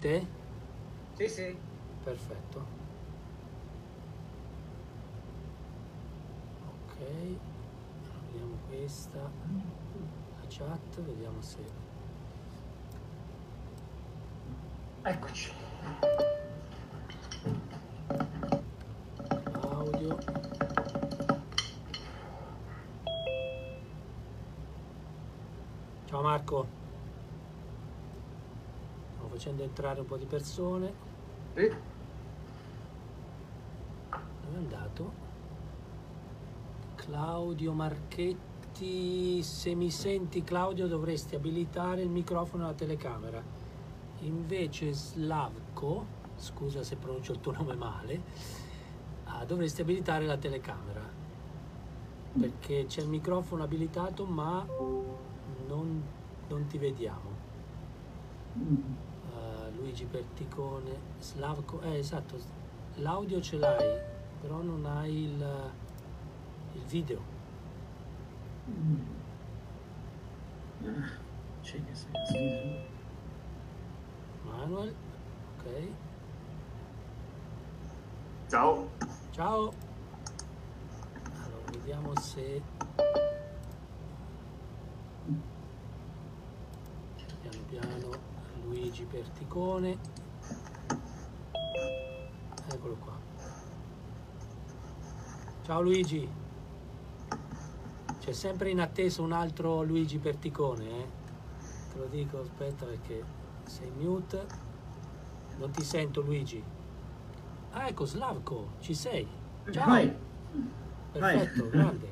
[0.00, 0.24] Te?
[1.16, 1.56] Sì, sì.
[2.04, 2.66] Perfetto.
[6.62, 6.98] Ok,
[8.26, 11.64] vediamo questa, la chat, vediamo se...
[15.02, 15.50] Eccoci.
[29.38, 30.92] Facendo entrare un po' di persone.
[31.54, 31.72] Sì.
[34.10, 35.12] Dove è andato?
[36.96, 43.40] Claudio Marchetti, se mi senti Claudio dovresti abilitare il microfono e la telecamera.
[44.22, 48.20] Invece Slavko, scusa se pronuncio il tuo nome male,
[49.26, 51.06] ah, dovresti abilitare la telecamera.
[52.40, 54.66] Perché c'è il microfono abilitato ma
[55.68, 56.02] non,
[56.48, 58.97] non ti vediamo.
[59.98, 62.38] Luigi Perticone, Slavko, eh esatto,
[62.96, 64.00] l'audio ce l'hai,
[64.40, 65.72] però non hai il,
[66.74, 67.20] il video.
[71.62, 72.86] C'è che sei
[74.44, 74.94] Manuel,
[75.56, 75.88] ok.
[78.46, 78.88] Ciao.
[79.32, 79.72] Ciao.
[81.34, 82.62] Allora, vediamo se...
[87.40, 88.17] Piano piano,
[88.88, 89.98] Luigi Perticone.
[92.72, 93.18] Eccolo qua.
[95.62, 96.26] Ciao Luigi.
[98.18, 101.06] C'è sempre in attesa un altro Luigi Perticone, eh?
[101.92, 103.22] Te lo dico, aspetta perché
[103.64, 104.46] sei mute.
[105.58, 106.64] Non ti sento Luigi.
[107.72, 109.28] Ah, ecco Slavko, ci sei.
[109.70, 109.86] Ciao.
[109.86, 110.16] Vai.
[111.12, 112.08] Perfetto, grande.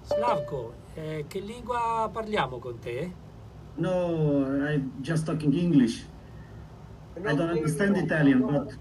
[0.00, 3.24] Slavko, eh, che lingua parliamo con te?
[3.78, 6.04] No, I'm just talking English.
[7.26, 8.72] I don't understand Italian, but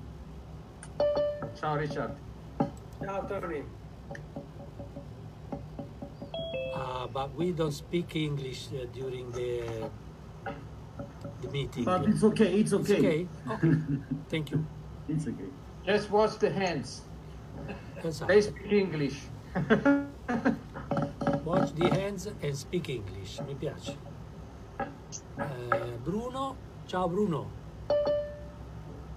[1.60, 2.12] Ciao Richard.
[3.04, 3.64] Ciao Tony.
[6.76, 9.64] Ah, but we don't speak English uh, during the
[11.42, 11.84] the meeting.
[11.84, 12.60] but it's okay.
[12.60, 12.98] It's It's okay.
[13.00, 13.28] okay?
[13.52, 13.74] Okay.
[14.32, 14.66] Thank you.
[15.08, 15.50] It's okay.
[15.86, 17.02] Just watch the hands.
[18.04, 18.28] Esatto.
[18.28, 19.18] They speak English.
[21.46, 23.40] Watch the hands and speak English.
[23.48, 23.94] Mi piace.
[26.06, 26.56] Bruno,
[26.86, 27.50] ciao Bruno.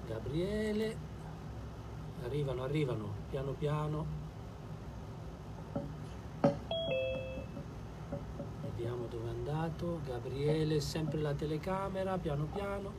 [0.06, 0.96] Gabriele.
[2.24, 4.06] Arrivano, arrivano, piano piano.
[8.62, 10.00] Vediamo dove è andato.
[10.06, 12.90] Gabriele, sempre la telecamera, piano piano.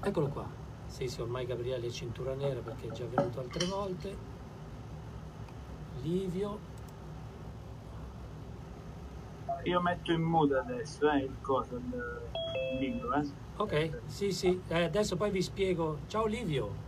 [0.00, 0.46] Eccolo qua.
[0.86, 4.16] Sì, sì, ormai Gabriele è cintura nera perché è già venuto altre volte.
[6.02, 6.60] Livio,
[9.64, 12.37] Io metto in muta adesso eh, il coso, il,
[12.72, 13.26] il libro, eh.
[13.56, 15.98] Ok, sì, sì, Eh, adesso poi vi spiego.
[16.06, 16.86] Ciao Livio.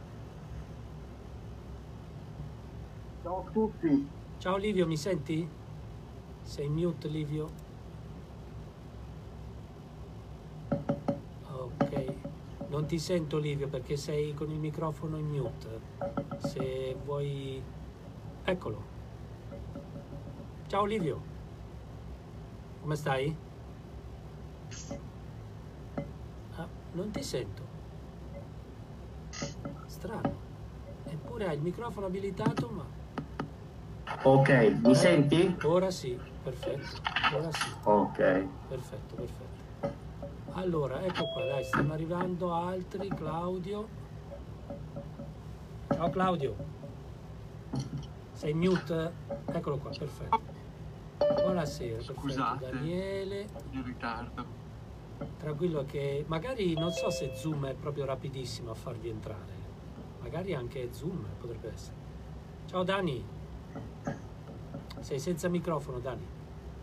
[3.23, 4.09] Ciao a tutti.
[4.39, 5.47] Ciao Livio, mi senti?
[6.43, 7.51] Sei mute Livio?
[11.51, 12.15] Ok,
[12.69, 15.81] non ti sento Livio perché sei con il microfono in mute.
[16.39, 17.63] Se vuoi...
[18.45, 18.83] Eccolo.
[20.69, 21.21] Ciao Livio.
[22.81, 23.37] Come stai?
[26.57, 27.63] Ah, non ti sento.
[29.87, 30.49] Strano.
[31.05, 32.85] Eppure hai il microfono abilitato ma...
[34.23, 34.51] Ok,
[34.83, 35.57] mi senti?
[35.63, 37.01] Ora sì, perfetto.
[37.37, 38.47] Ora sì, Ok.
[38.69, 39.59] perfetto, perfetto.
[40.53, 43.07] Allora, ecco qua, dai, stanno arrivando altri.
[43.09, 43.89] Claudio.
[45.93, 46.57] Ciao Claudio.
[48.33, 49.13] Sei mute?
[49.47, 50.41] Eccolo qua, perfetto.
[51.19, 52.21] Buonasera, perfetto.
[52.21, 52.71] Scusate.
[52.71, 53.47] Daniele.
[53.71, 54.60] in ritardo.
[55.39, 59.59] Tranquillo che magari non so se Zoom è proprio rapidissimo a farvi entrare.
[60.21, 61.97] Magari anche Zoom potrebbe essere.
[62.67, 63.25] Ciao Dani.
[65.01, 66.27] Sei senza microfono, Dani.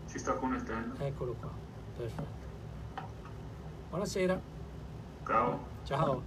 [0.04, 0.96] Si sta connettendo.
[0.98, 1.50] Eccolo qua.
[1.96, 2.46] Perfetto.
[3.90, 4.40] Buonasera.
[5.26, 5.66] Ciao.
[5.84, 6.22] Ciao.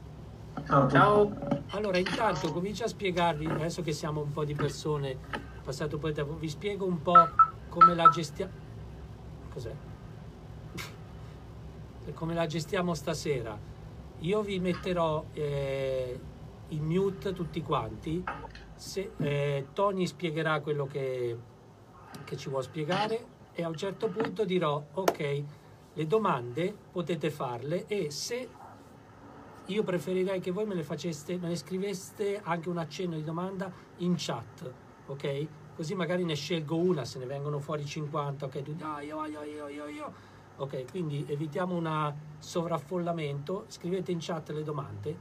[0.65, 0.89] Ciao.
[0.89, 1.33] Ciao.
[1.69, 5.17] Allora, intanto comincio a spiegarvi, adesso che siamo un po' di persone,
[5.63, 7.27] passato un po' di tempo, vi spiego un po'
[7.69, 8.51] come la gestiamo.
[9.53, 9.73] Cos'è?
[12.13, 13.57] Come la gestiamo stasera.
[14.19, 16.19] Io vi metterò eh,
[16.69, 18.23] in mute tutti quanti.
[18.75, 21.37] Se, eh, Tony spiegherà quello che,
[22.23, 25.43] che ci vuole spiegare e a un certo punto dirò ok,
[25.93, 28.49] le domande potete farle e se
[29.65, 33.71] io preferirei che voi me le faceste, me ne scriveste anche un accenno di domanda
[33.97, 34.71] in chat,
[35.05, 35.47] ok?
[35.75, 38.61] Così magari ne scelgo una, se ne vengono fuori 50, ok?
[38.61, 40.13] Tu, ah, io, io, io, io, io.
[40.61, 45.17] Ok, quindi evitiamo un sovraffollamento, scrivete in chat le domande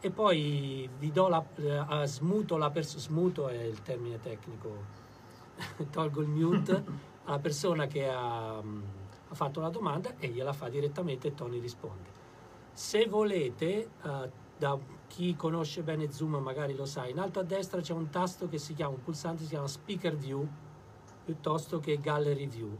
[0.00, 4.84] e poi vi do la, eh, smuto la persona, smuto è il termine tecnico,
[5.90, 6.84] tolgo il mute
[7.24, 8.64] alla persona che ha, ha,
[9.34, 12.10] fatto la domanda e gliela fa direttamente e Tony risponde.
[12.74, 17.80] Se volete, eh, da chi conosce bene Zoom magari lo sa, in alto a destra
[17.80, 20.46] c'è un tasto che si chiama, un pulsante che si chiama Speaker View
[21.24, 22.76] piuttosto che Gallery View.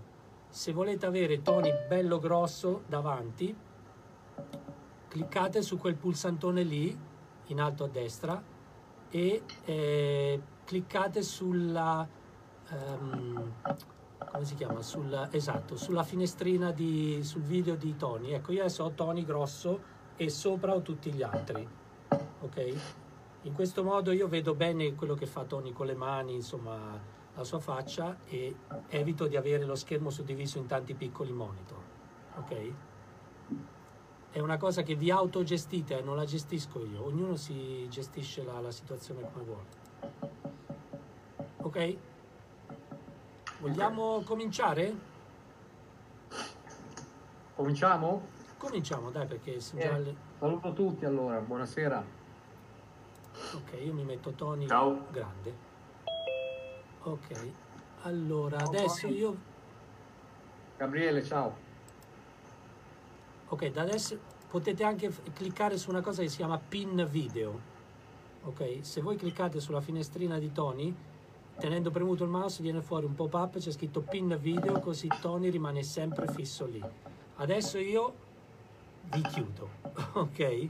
[0.52, 3.56] Se volete avere Tony bello grosso davanti,
[5.08, 6.94] cliccate su quel pulsantone lì
[7.46, 8.42] in alto a destra
[9.08, 12.06] e eh, cliccate sulla
[12.70, 13.52] um,
[14.18, 14.82] come si chiama?
[14.82, 18.32] Sul, esatto sulla finestrina di, sul video di Tony.
[18.32, 19.80] Ecco io adesso ho Tony grosso
[20.16, 21.66] e sopra ho tutti gli altri
[22.42, 22.76] ok?
[23.44, 27.44] In questo modo io vedo bene quello che fa Tony con le mani insomma la
[27.44, 28.54] sua faccia e
[28.88, 31.82] evito di avere lo schermo suddiviso in tanti piccoli monitor
[32.36, 32.72] ok
[34.32, 38.70] è una cosa che vi autogestite, non la gestisco io, ognuno si gestisce la, la
[38.70, 39.66] situazione come vuole.
[41.58, 41.96] Ok?
[43.60, 44.24] Vogliamo okay.
[44.24, 44.94] cominciare?
[47.54, 48.26] Cominciamo?
[48.56, 50.16] Cominciamo, dai, perché eh, le...
[50.38, 52.02] Saluto tutti allora, buonasera.
[53.54, 55.08] Ok, io mi metto Tony Ciao.
[55.10, 55.71] grande.
[57.04, 57.52] Ok,
[58.02, 59.36] allora adesso io...
[60.76, 61.70] Gabriele, ciao.
[63.48, 64.16] Ok da adesso
[64.48, 67.70] potete anche cliccare su una cosa che si chiama pin video.
[68.44, 70.94] Ok se voi cliccate sulla finestrina di Tony
[71.58, 75.50] tenendo premuto il mouse viene fuori un pop up c'è scritto pin video così Tony
[75.50, 76.82] rimane sempre fisso lì.
[77.36, 78.14] Adesso io
[79.10, 79.68] vi chiudo
[80.14, 80.68] ok?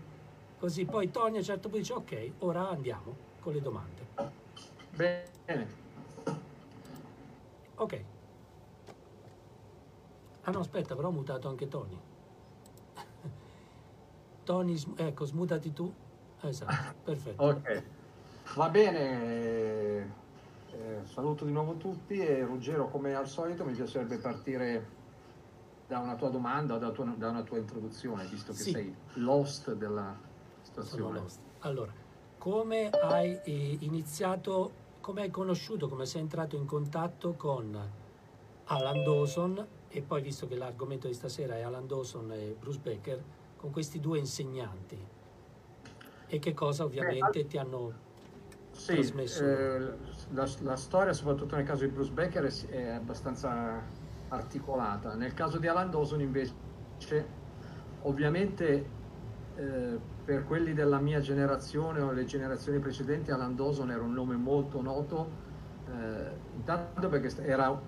[0.59, 4.07] Così poi Tony a un certo punto dice ok ora andiamo con le domande.
[4.97, 5.82] Bene
[7.77, 8.05] ok
[10.43, 12.01] ah no aspetta però ho mutato anche Tony
[14.45, 15.93] Tony, ecco, smutati tu.
[16.41, 17.43] Esatto, perfetto.
[17.43, 17.83] ok,
[18.57, 20.21] va bene.
[20.73, 25.01] Eh, saluto di nuovo tutti e Ruggero, come al solito, mi piacerebbe partire
[25.87, 28.71] da una tua domanda o da, tua, da una tua introduzione, visto che sì.
[28.71, 30.17] sei lost della
[30.63, 31.23] situazione.
[31.61, 31.93] Allora,
[32.39, 34.73] come hai eh, iniziato,
[35.03, 37.79] come hai conosciuto, come sei entrato in contatto con
[38.65, 43.23] Alan Dawson e poi visto che l'argomento di stasera è Alan Dawson e Bruce Baker,
[43.57, 45.21] con questi due insegnanti
[46.33, 47.93] e che cosa ovviamente Beh, ti hanno
[48.71, 49.45] sì, trasmesso?
[49.45, 49.79] Eh,
[50.31, 53.83] la, la, storia, soprattutto nel caso di Bruce Becker, è, è abbastanza
[54.29, 55.15] articolata.
[55.15, 56.55] Nel caso di Alan Dawson invece,
[58.03, 59.01] ovviamente
[59.63, 64.35] eh, per quelli della mia generazione o le generazioni precedenti, Alan Dawson era un nome
[64.37, 65.31] molto noto,
[65.89, 67.81] eh, intanto perché era,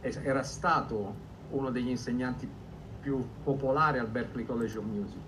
[0.00, 1.14] era stato
[1.50, 2.48] uno degli insegnanti
[3.00, 5.20] più popolare al Berklee College of Music.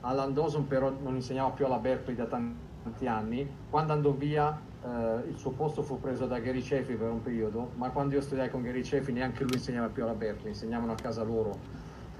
[0.00, 5.28] Alan Dawson però non insegnava più alla Berkeley da tanti anni, quando andò via eh,
[5.28, 8.50] il suo posto fu preso da Gary Cefi per un periodo, ma quando io studiai
[8.50, 11.58] con Gary Cefi neanche lui insegnava più alla Berkeley, insegnavano a casa loro,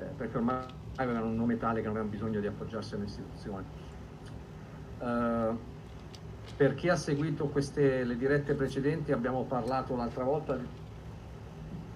[0.00, 3.64] eh, perché ormai avevano un nome tale che non avevano bisogno di appoggiarsi all'istituzione.
[4.98, 5.58] Uh,
[6.56, 10.58] per chi ha seguito queste, le dirette precedenti abbiamo parlato l'altra volta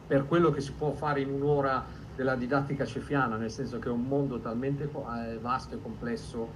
[0.06, 3.92] per quello che si può fare in un'ora della didattica cefiana, nel senso che è
[3.92, 6.48] un mondo talmente eh, vasto e complesso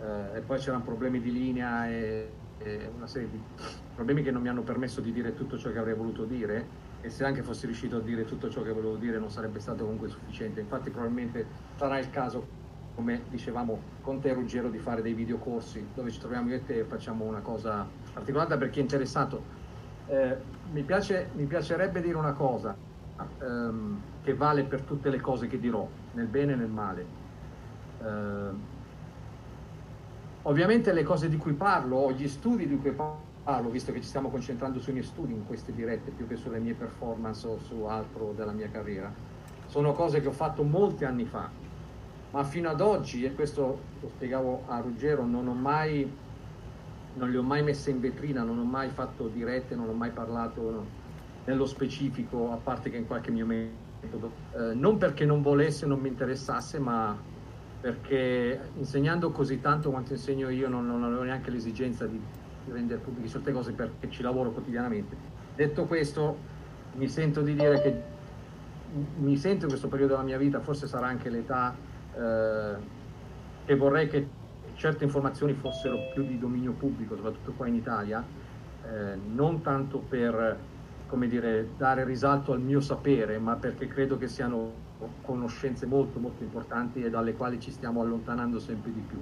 [0.00, 3.40] eh, e poi c'erano problemi di linea e, e, una serie di
[3.94, 7.10] problemi che non mi hanno permesso di dire tutto ciò che avrei voluto dire e
[7.10, 10.08] se anche fossi riuscito a dire tutto ciò che volevo dire non sarebbe stato comunque
[10.08, 10.60] sufficiente.
[10.60, 11.44] Infatti probabilmente
[11.76, 12.46] sarà il caso,
[12.94, 16.78] come dicevamo con te Ruggero, di fare dei videocorsi dove ci troviamo io e te
[16.78, 19.42] e facciamo una cosa articolata per chi è interessato.
[20.06, 20.36] Eh,
[20.72, 22.90] mi, piace, mi piacerebbe dire una cosa.
[23.38, 27.06] Um, che vale per tutte le cose che dirò, nel bene e nel male.
[28.00, 28.50] Eh,
[30.42, 33.30] ovviamente le cose di cui parlo, o gli studi di cui parlo,
[33.70, 36.74] visto che ci stiamo concentrando sui miei studi in queste dirette più che sulle mie
[36.74, 39.12] performance o su altro della mia carriera,
[39.66, 41.48] sono cose che ho fatto molti anni fa,
[42.30, 46.10] ma fino ad oggi, e questo lo spiegavo a Ruggero, non ho mai,
[47.14, 50.10] non le ho mai messe in vetrina, non ho mai fatto dirette, non ho mai
[50.10, 51.00] parlato
[51.44, 54.30] nello specifico, a parte che in qualche mio metodo.
[54.54, 57.16] Eh, non perché non volesse, non mi interessasse, ma
[57.80, 62.20] perché insegnando così tanto quanto insegno io non, non avevo neanche l'esigenza di
[62.70, 65.16] rendere pubbliche certe cose perché ci lavoro quotidianamente.
[65.54, 66.36] Detto questo,
[66.94, 68.02] mi sento di dire che
[69.18, 71.74] mi sento in questo periodo della mia vita, forse sarà anche l'età,
[72.14, 72.74] eh,
[73.64, 74.28] che vorrei che
[74.74, 78.24] certe informazioni fossero più di dominio pubblico, soprattutto qua in Italia,
[78.84, 80.58] eh, non tanto per
[81.12, 84.72] come dire, dare risalto al mio sapere, ma perché credo che siano
[85.20, 89.20] conoscenze molto molto importanti e dalle quali ci stiamo allontanando sempre di più.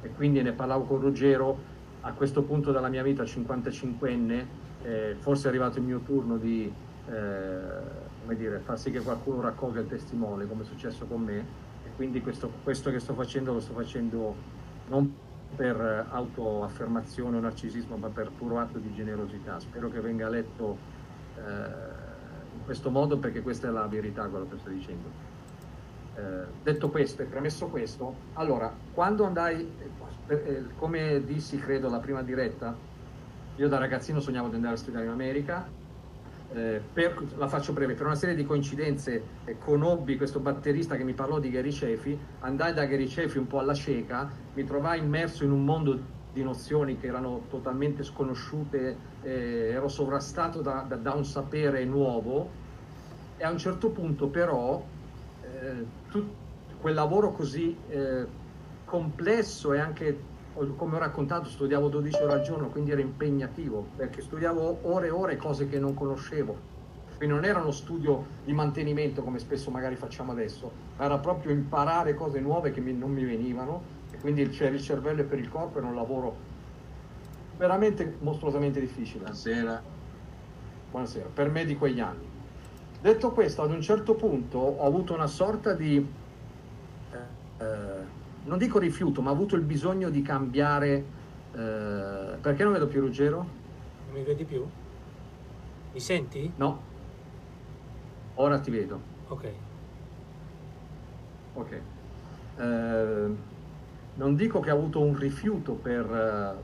[0.00, 1.58] E quindi ne parlavo con Ruggero,
[2.04, 4.46] a questo punto della mia vita, 55enne,
[4.82, 6.70] eh, forse è arrivato il mio turno di
[7.08, 11.38] eh, dire, far sì che qualcuno raccolga il testimone, come è successo con me,
[11.84, 14.34] e quindi questo, questo che sto facendo lo sto facendo
[14.88, 15.16] non
[15.56, 19.58] per autoaffermazione o narcisismo, ma per puro atto di generosità.
[19.60, 20.76] Spero che venga letto
[21.36, 21.40] eh,
[22.54, 25.32] in questo modo perché questa è la verità quello che sto dicendo.
[26.16, 29.68] Eh, detto questo e premesso questo, allora, quando andai,
[30.28, 32.74] eh, come dissi credo la prima diretta,
[33.56, 35.66] io da ragazzino sognavo di andare a studiare in America,
[36.52, 41.02] eh, per, la faccio breve, per una serie di coincidenze eh, conobbi questo batterista che
[41.02, 45.00] mi parlò di Gary Cefi, andai da Gary Cefi un po' alla cieca, mi trovai
[45.00, 45.98] immerso in un mondo
[46.32, 52.50] di nozioni che erano totalmente sconosciute, eh, ero sovrastato da, da, da, un sapere nuovo
[53.36, 54.84] e a un certo punto però
[55.64, 56.24] eh, tu,
[56.80, 58.26] quel lavoro così eh,
[58.84, 60.32] complesso e anche
[60.76, 65.10] come ho raccontato, studiavo 12 ore al giorno, quindi era impegnativo, perché studiavo ore e
[65.10, 66.72] ore cose che non conoscevo.
[67.16, 71.52] Quindi non era uno studio di mantenimento come spesso magari facciamo adesso, ma era proprio
[71.52, 75.38] imparare cose nuove che mi, non mi venivano e quindi cioè, il cervello e per
[75.38, 76.36] il corpo era un lavoro
[77.56, 79.20] veramente mostruosamente difficile.
[79.20, 79.82] Buonasera.
[80.90, 82.33] Buonasera, per me di quegli anni.
[83.04, 85.98] Detto questo, ad un certo punto ho avuto una sorta di...
[87.12, 88.02] Eh, eh,
[88.44, 91.04] non dico rifiuto, ma ho avuto il bisogno di cambiare.
[91.52, 93.36] Eh, perché non vedo più Ruggero?
[94.06, 94.66] Non mi vedi più?
[95.92, 96.50] Mi senti?
[96.56, 96.80] No.
[98.36, 98.98] Ora ti vedo.
[99.28, 99.48] Ok.
[101.56, 101.80] Ok.
[102.56, 103.36] Eh,
[104.14, 106.62] non dico che ho avuto un rifiuto per, eh,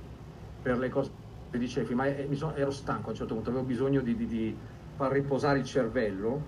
[0.62, 1.10] per le cose
[1.50, 4.56] che dicevi, ma sono, ero stanco a un certo punto, avevo bisogno di, di, di
[5.00, 6.42] far riposare il cervello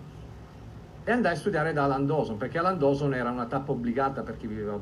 [1.04, 4.36] e andai a studiare da Alan Dawson perché Alan Dawson era una tappa obbligata per
[4.36, 4.78] chi viveva a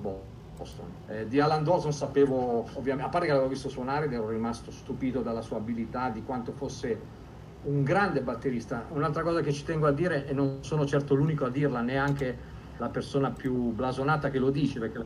[0.56, 0.86] Boston.
[1.06, 4.72] Eh, di Alan Dawson sapevo, ovviamente, a parte che l'avevo visto suonare ed ero rimasto
[4.72, 7.00] stupito dalla sua abilità, di quanto fosse
[7.62, 8.86] un grande batterista.
[8.88, 12.36] Un'altra cosa che ci tengo a dire, e non sono certo l'unico a dirla, neanche
[12.76, 15.04] la persona più blasonata che lo dice, perché...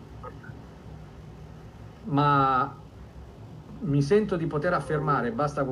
[2.05, 2.75] ma
[3.81, 5.65] mi sento di poter affermare, basta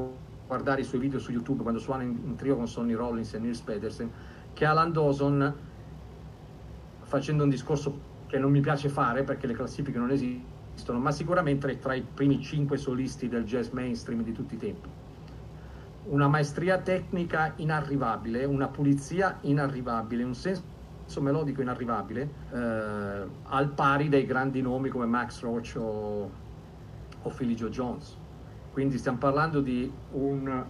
[0.53, 3.39] guardare i suoi video su YouTube quando suona in, in trio con Sonny Rollins e
[3.39, 4.11] Nils Pedersen,
[4.53, 5.55] che Alan Dawson,
[7.05, 11.79] facendo un discorso che non mi piace fare perché le classifiche non esistono, ma sicuramente
[11.79, 14.89] tra i primi cinque solisti del jazz mainstream di tutti i tempi.
[16.05, 24.27] Una maestria tecnica inarrivabile, una pulizia inarrivabile, un senso melodico inarrivabile, eh, al pari dei
[24.27, 26.31] grandi nomi come Max Roach o,
[27.23, 28.21] o Philly Joe Jones.
[28.73, 30.65] Quindi stiamo parlando di un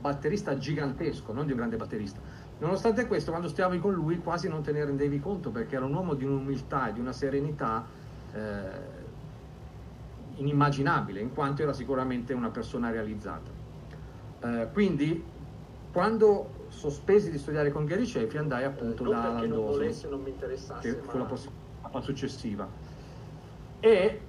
[0.00, 2.20] batterista gigantesco, non di un grande batterista
[2.60, 5.94] Nonostante questo, quando stiavi con lui quasi non te ne rendevi conto perché era un
[5.94, 7.86] uomo di un'umiltà e di una serenità
[8.34, 9.08] eh,
[10.36, 13.50] inimmaginabile, in quanto era sicuramente una persona realizzata.
[14.42, 15.24] Eh, quindi,
[15.90, 20.20] quando sospesi di studiare con Gary Cefi, andai appunto eh, da Alan non volesse, non
[20.20, 21.50] mi interessasse, che fu la, poss-
[21.90, 22.68] la successiva.
[23.80, 24.20] E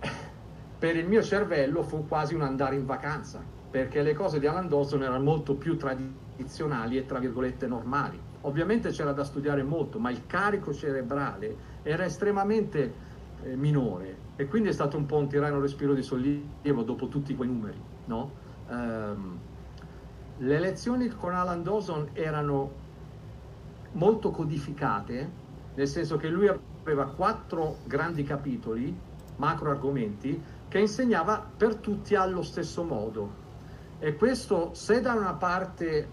[0.82, 4.68] per il mio cervello fu quasi un andare in vacanza, perché le cose di Alan
[4.68, 8.20] Dawson erano molto più tradizionali e tra virgolette normali.
[8.42, 12.94] Ovviamente c'era da studiare molto, ma il carico cerebrale era estremamente
[13.44, 17.36] eh, minore e quindi è stato un po' un tirano respiro di sollievo dopo tutti
[17.36, 17.80] quei numeri.
[18.06, 18.32] No?
[18.68, 19.40] Um,
[20.38, 22.72] le lezioni con Alan Dawson erano
[23.92, 25.30] molto codificate,
[25.76, 32.42] nel senso che lui aveva quattro grandi capitoli, macro argomenti, che insegnava per tutti allo
[32.42, 33.30] stesso modo.
[34.00, 36.08] E questo, se da una parte eh,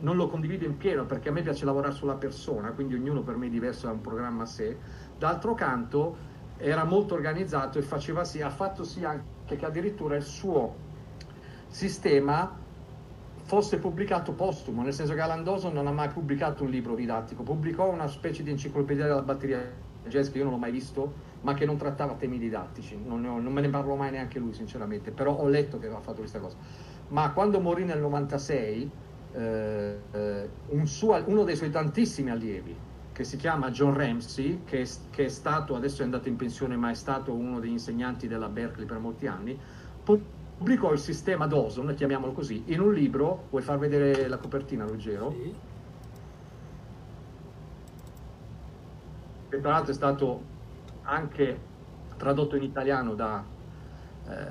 [0.00, 3.36] non lo condivido in pieno perché a me piace lavorare sulla persona, quindi ognuno per
[3.36, 4.76] me è diverso, è un programma a sé,
[5.16, 6.16] d'altro canto
[6.56, 10.74] era molto organizzato e faceva sì, ha fatto sì anche che addirittura il suo
[11.68, 12.58] sistema
[13.44, 17.44] fosse pubblicato postumo, nel senso che Alan Dawson non ha mai pubblicato un libro didattico,
[17.44, 19.70] pubblicò una specie di enciclopedia della batteria
[20.08, 23.40] jazz che io non l'ho mai visto, ma che non trattava temi didattici, non, ho,
[23.40, 26.38] non me ne parlo mai neanche lui sinceramente, però ho letto che aveva fatto questa
[26.38, 26.56] cosa.
[27.08, 28.90] Ma quando morì nel 96,
[29.32, 32.74] eh, eh, un suo, uno dei suoi tantissimi allievi,
[33.12, 36.90] che si chiama John Ramsey, che, che, è stato, adesso è andato in pensione, ma
[36.90, 39.58] è stato uno degli insegnanti della Berkeley per molti anni,
[40.02, 45.32] pubblicò il sistema Dawson, chiamiamolo così, in un libro, vuoi far vedere la copertina Ruggero?
[45.32, 45.54] Sì.
[49.50, 50.51] Che tra l'altro è stato
[51.02, 51.58] anche
[52.16, 53.42] tradotto in italiano da,
[54.28, 54.46] eh,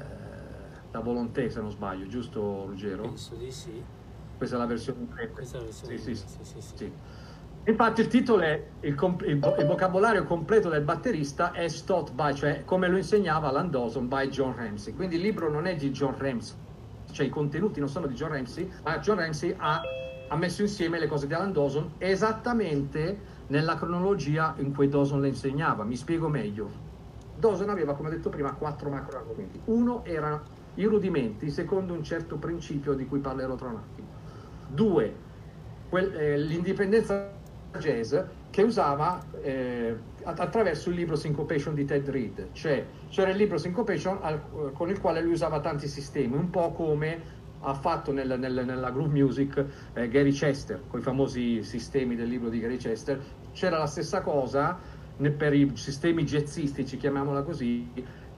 [0.89, 3.03] da Volonté, se non sbaglio, giusto Ruggero?
[3.03, 3.83] Penso di sì.
[4.37, 5.29] questa è la versione inglese.
[5.31, 6.37] Questa è la versione Sì, inglese, sì.
[6.43, 6.91] sì, sì, sì.
[7.63, 12.63] Infatti il titolo è il, il il vocabolario completo del batterista è taught by, cioè
[12.65, 14.93] come lo insegnava Alan Dawson by John Ramsey.
[14.95, 16.55] Quindi il libro non è di John Ramsey,
[17.11, 19.79] cioè i contenuti non sono di John Ramsey, ma John Ramsey ha,
[20.27, 23.19] ha messo insieme le cose di Alan Dawson esattamente
[23.51, 25.83] nella cronologia in cui Dawson le insegnava.
[25.83, 26.71] Mi spiego meglio.
[27.33, 29.61] Dawson aveva, come detto prima, quattro macro argomenti.
[29.65, 30.41] Uno era
[30.75, 34.07] i rudimenti, secondo un certo principio di cui parlerò tra un attimo.
[34.65, 35.19] Due,
[35.89, 37.39] quel- eh, l'indipendenza
[37.77, 38.15] jazz
[38.49, 43.57] che usava eh, att- attraverso il libro Syncopation di Ted Reed, cioè c'era il libro
[43.57, 48.39] Syncopation al- con il quale lui usava tanti sistemi, un po' come ha fatto nel-
[48.39, 52.77] nel- nella groove music eh, Gary Chester, con i famosi sistemi del libro di Gary
[52.77, 54.77] Chester, c'era la stessa cosa
[55.37, 57.87] per i sistemi jazzistici, chiamiamola così,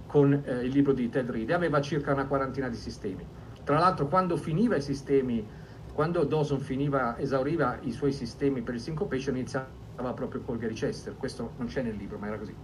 [0.05, 3.25] con eh, il libro di Ted Reed, aveva circa una quarantina di sistemi.
[3.63, 5.47] Tra l'altro quando finiva i sistemi
[5.93, 11.15] quando Dawson finiva, esauriva i suoi sistemi per il syncopation iniziava proprio col Gary Chester,
[11.15, 12.55] questo non c'è nel libro ma era così.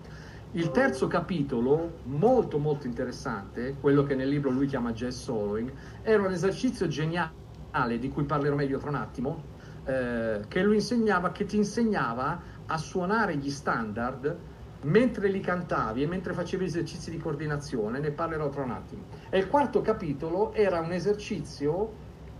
[0.53, 6.23] Il terzo capitolo, molto molto interessante, quello che nel libro lui chiama jazz soloing, era
[6.23, 9.43] un esercizio geniale di cui parlerò meglio tra un attimo,
[9.89, 14.37] eh, che lui insegnava, che ti insegnava a suonare gli standard
[14.81, 19.07] mentre li cantavi e mentre facevi esercizi di coordinazione, ne parlerò tra un attimo.
[19.29, 21.95] E il quarto capitolo era un esercizio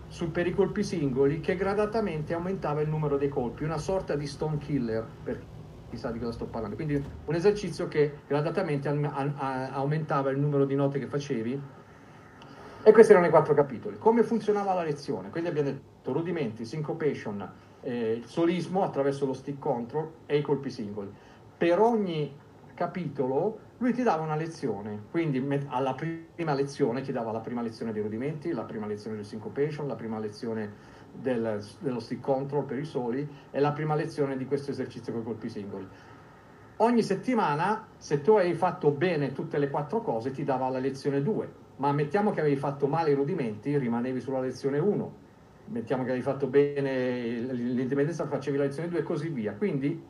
[0.08, 4.28] su per i colpi singoli che gradatamente aumentava il numero dei colpi, una sorta di
[4.28, 5.44] stone killer per
[5.90, 6.76] chi sa di cosa sto parlando.
[6.76, 11.78] Quindi un esercizio che gradatamente a- a- aumentava il numero di note che facevi.
[12.82, 13.98] E questi erano i quattro capitoli.
[13.98, 15.30] Come funzionava la lezione?
[15.30, 17.50] Quindi abbiamo detto rudimenti, syncopation,
[17.82, 21.12] eh, il solismo attraverso lo stick control e i colpi singoli.
[21.58, 22.36] Per ogni
[22.74, 27.92] capitolo lui ti dava una lezione, quindi alla prima lezione ti dava la prima lezione
[27.92, 30.74] dei rudimenti, la prima lezione del syncopation, la prima lezione
[31.12, 35.22] del- dello stick control per i soli e la prima lezione di questo esercizio con
[35.22, 35.88] i colpi singoli.
[36.78, 41.22] Ogni settimana, se tu avevi fatto bene tutte le quattro cose, ti dava la lezione
[41.22, 45.28] 2, ma mettiamo che avevi fatto male i rudimenti, rimanevi sulla lezione 1.
[45.72, 49.54] Mettiamo che avevi fatto bene l'indipendenza, facevi la lezione 2 e così via.
[49.54, 50.04] Quindi,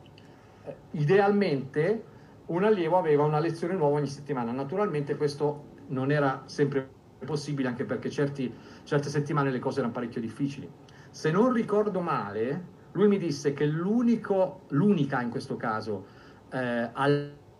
[0.64, 2.04] eh, idealmente,
[2.46, 4.52] un allievo aveva una lezione nuova ogni settimana.
[4.52, 6.88] Naturalmente questo non era sempre
[7.24, 8.52] possibile, anche perché certi-
[8.84, 10.68] certe settimane le cose erano parecchio difficili.
[11.10, 16.06] Se non ricordo male, lui mi disse che l'unica in questo caso,
[16.50, 16.90] eh,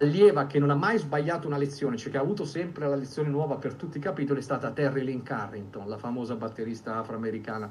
[0.01, 3.29] allieva che non ha mai sbagliato una lezione, cioè che ha avuto sempre la lezione
[3.29, 7.71] nuova per tutti i capitoli, è stata Terry Lynn Carrington, la famosa batterista afroamericana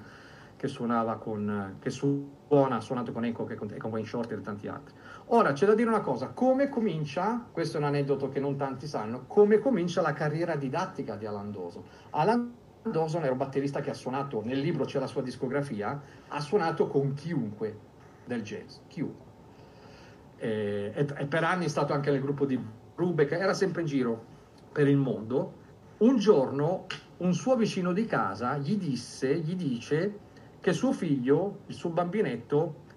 [0.55, 4.37] che suonava con, che suona, ha suonato con Hancock e con, e con Wayne Shorter
[4.37, 4.93] e tanti altri.
[5.27, 8.85] Ora c'è da dire una cosa, come comincia, questo è un aneddoto che non tanti
[8.85, 11.83] sanno, come comincia la carriera didattica di Alan Dawson.
[12.11, 16.39] Alan Dawson era un batterista che ha suonato, nel libro c'è la sua discografia, ha
[16.41, 17.77] suonato con chiunque
[18.25, 19.28] del jazz, chiunque.
[20.39, 22.59] E, e- per anni è stato anche nel gruppo di
[22.95, 24.25] Brubeck, era sempre in giro
[24.71, 25.53] per il mondo.
[25.97, 26.85] Un giorno
[27.17, 30.27] un suo vicino di casa gli disse, gli dice
[30.61, 32.87] che suo figlio, il suo bambinetto,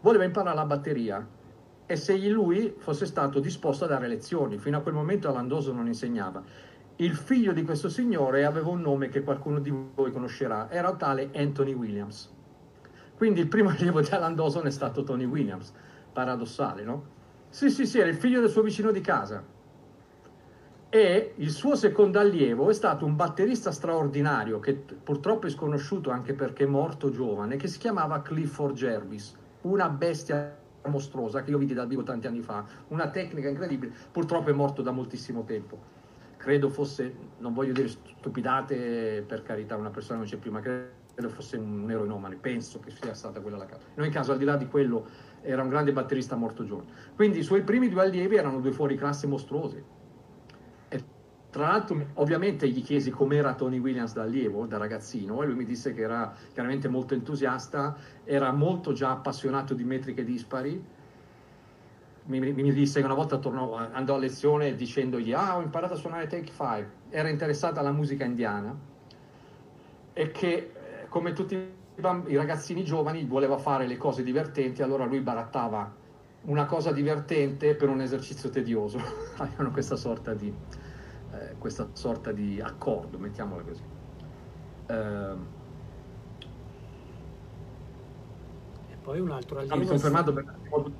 [0.00, 1.26] voleva imparare la batteria
[1.86, 4.58] e se lui fosse stato disposto a dare lezioni.
[4.58, 6.42] Fino a quel momento Alan Dawson non insegnava.
[6.96, 11.30] Il figlio di questo signore aveva un nome che qualcuno di voi conoscerà, era tale
[11.34, 12.30] Anthony Williams.
[13.16, 15.72] Quindi il primo allievo di Alan Dawson è stato Tony Williams,
[16.12, 17.04] paradossale, no?
[17.48, 19.42] Sì, sì, sì, era il figlio del suo vicino di casa.
[20.88, 26.34] E il suo secondo allievo è stato un batterista straordinario, che purtroppo è sconosciuto anche
[26.34, 30.54] perché è morto giovane, che si chiamava Clifford Jervis, una bestia
[30.86, 34.82] mostruosa che io vidi dal vivo tanti anni fa, una tecnica incredibile, purtroppo è morto
[34.82, 35.78] da moltissimo tempo.
[36.36, 41.28] Credo fosse, non voglio dire stupidate, per carità, una persona non c'è più, ma credo
[41.28, 43.86] fosse un eroinomane, penso che sia stata quella la causa.
[43.94, 45.06] In ogni caso, al di là di quello,
[45.42, 46.88] era un grande batterista morto giovane.
[47.14, 49.82] Quindi i suoi primi due allievi erano due fuori classe mostruosi.
[50.88, 51.04] E
[51.50, 55.64] tra l'altro, ovviamente gli chiesi com'era Tony Williams da allievo, da ragazzino, e lui mi
[55.64, 61.00] disse che era chiaramente molto entusiasta, era molto già appassionato di metriche dispari.
[62.24, 65.96] Mi, mi- disse che una volta tornò, andò a lezione dicendogli: Ah, ho imparato a
[65.96, 66.88] suonare Take Five.
[67.10, 68.74] Era interessata alla musica indiana
[70.14, 71.80] e che, eh, come tutti
[72.26, 75.98] i, ragazzini giovani, voleva fare le cose divertenti, allora lui barattava
[76.42, 78.98] una cosa divertente per un esercizio tedioso.
[79.38, 80.54] Avevano questa sorta di,
[81.32, 83.82] eh, questa sorta di accordo, mettiamola così.
[84.86, 85.46] Ehm,
[88.88, 89.86] E poi un altro ah, mi allievo...
[89.86, 90.44] sono fermato per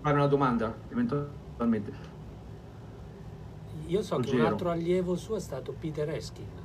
[0.00, 1.92] fare una domanda, eventualmente.
[3.86, 4.46] Io so che un Ruggero.
[4.46, 6.61] altro allievo suo è stato Peter Eskin.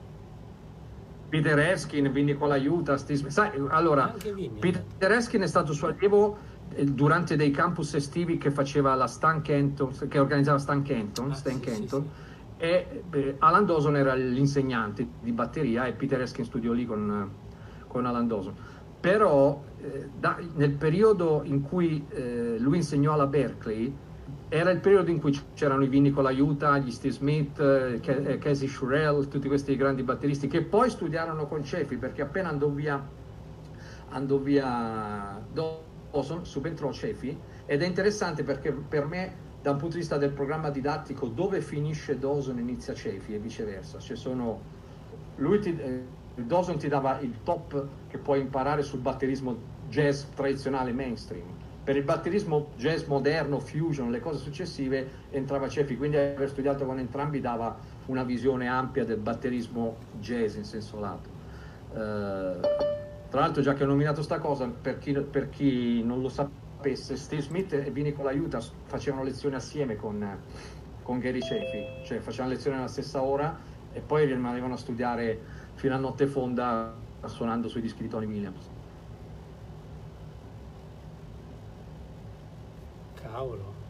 [1.29, 3.29] Peter Erskine, Vinny Colaiuta, Steve...
[3.29, 4.13] Sai, allora.
[4.59, 6.37] Peter Erskine è stato suo allievo
[6.73, 11.33] eh, durante dei campus estivi che faceva la Stan Kenton, che organizzava Stan Kenton, Ah,
[11.33, 16.45] Stan sì, Kenton, sì, e eh, Alan Dawson era l'insegnante di batteria e Peter Erskine
[16.45, 17.29] studiò lì con,
[17.87, 18.55] con Alan Dawson.
[18.99, 23.93] Però eh, da- nel periodo in cui eh, lui insegnò alla Berkeley,
[24.49, 28.67] era il periodo in cui c'erano i Vinny Colaiuta, gli Steve Smith, eh, eh, Casey
[28.67, 33.05] Shurell, tutti questi grandi batteristi che poi studiarono con Cefi perché appena andò via,
[34.09, 39.99] andò via Dawson, subentrò Cefi ed è interessante perché per me da un punto di
[39.99, 44.61] vista del programma didattico dove finisce Dawson inizia Cefi e viceversa, cioè sono
[45.35, 46.05] lui ti, eh,
[46.35, 49.57] Dawson ti dava il top che puoi imparare sul batterismo
[49.89, 51.56] jazz tradizionale mainstream.
[51.87, 56.99] Per il batterismo jazz moderno, fusion, le cose successive entrava Cefi, quindi aver studiato con
[56.99, 61.29] entrambi dava una visione ampia del batterismo jazz in senso lato.
[61.93, 62.59] Eh,
[63.29, 67.15] tra l'altro, già che ho nominato sta cosa, per chi, per chi non lo sapesse,
[67.15, 70.43] Steve Smith e Vinny Colaiuta facevano lezioni assieme con,
[71.01, 73.57] con Gary Cefi, cioè facevano lezioni alla stessa ora
[73.93, 75.41] e poi rimanevano a studiare
[75.75, 78.76] fino a notte fonda suonando sui dischi di Tony Williams.
[83.27, 83.85] Cavolo.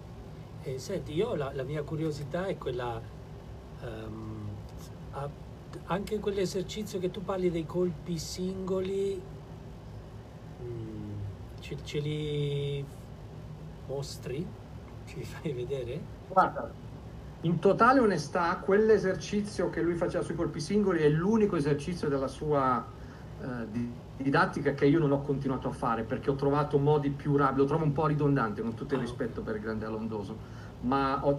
[0.61, 3.01] E senti, io la, la mia curiosità è quella,
[3.81, 4.65] ehm,
[5.11, 5.29] a-
[5.85, 9.21] anche quell'esercizio che tu parli dei colpi singoli,
[10.61, 11.23] mm,
[11.59, 12.85] ce, ce li
[13.85, 14.45] mostri?
[15.03, 16.15] Ce li fai vedere?
[16.25, 16.77] Guarda,
[17.41, 22.96] in totale onestà, quell'esercizio che lui faceva sui colpi singoli è l'unico esercizio della sua
[23.67, 27.59] di- didattica che io non ho continuato a fare perché ho trovato modi più rapidi,
[27.61, 30.41] lo trovo un po' ridondante con tutto il Ah, rispetto per il grande Alondoso,
[30.79, 31.35] ma ho,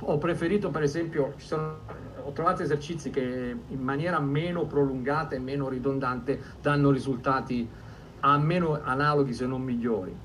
[0.00, 1.84] ho preferito per esempio, sono-
[2.22, 7.72] ho trovato esercizi che in maniera meno prolungata e meno ridondante danno risultati
[8.20, 10.18] almeno analoghi se non migliori.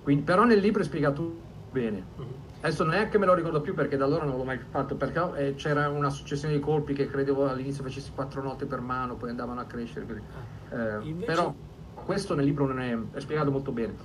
[0.00, 2.08] Quindi, però nel libro è spiegato bene.
[2.62, 5.54] Adesso neanche me lo ricordo più perché da allora non l'ho mai fatto, perché eh,
[5.54, 9.60] c'era una successione di colpi che credevo all'inizio facessi quattro note per mano, poi andavano
[9.60, 10.04] a crescere.
[10.68, 11.08] Eh.
[11.08, 11.54] Invece- Però
[11.94, 13.96] questo nel libro non è, è spiegato molto bene.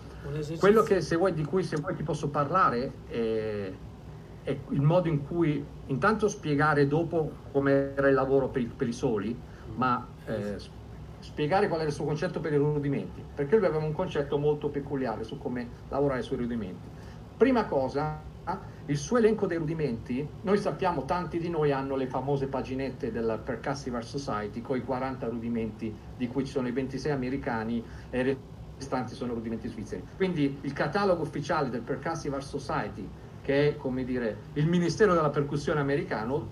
[0.58, 3.78] Quello che se vuoi, di cui se vuoi ti posso parlare è,
[4.42, 8.88] è il modo in cui intanto spiegare dopo come era il lavoro per, i- per
[8.88, 10.58] i soli, ma eh,
[11.18, 14.70] spiegare qual era il suo concetto per i rudimenti, perché lui aveva un concetto molto
[14.70, 16.94] peculiare su come lavorare sui rudimenti.
[17.36, 18.35] Prima cosa,
[18.88, 23.38] il suo elenco dei rudimenti, noi sappiamo, tanti di noi hanno le famose paginette della
[23.40, 28.20] Percussive Art Society con i 40 rudimenti, di cui ci sono i 26 americani e
[28.20, 28.38] i
[28.78, 30.06] restanti sono rudimenti svizzeri.
[30.16, 33.10] Quindi il catalogo ufficiale del Percussive Art Society,
[33.42, 36.50] che è come dire il Ministero della Percussione americano,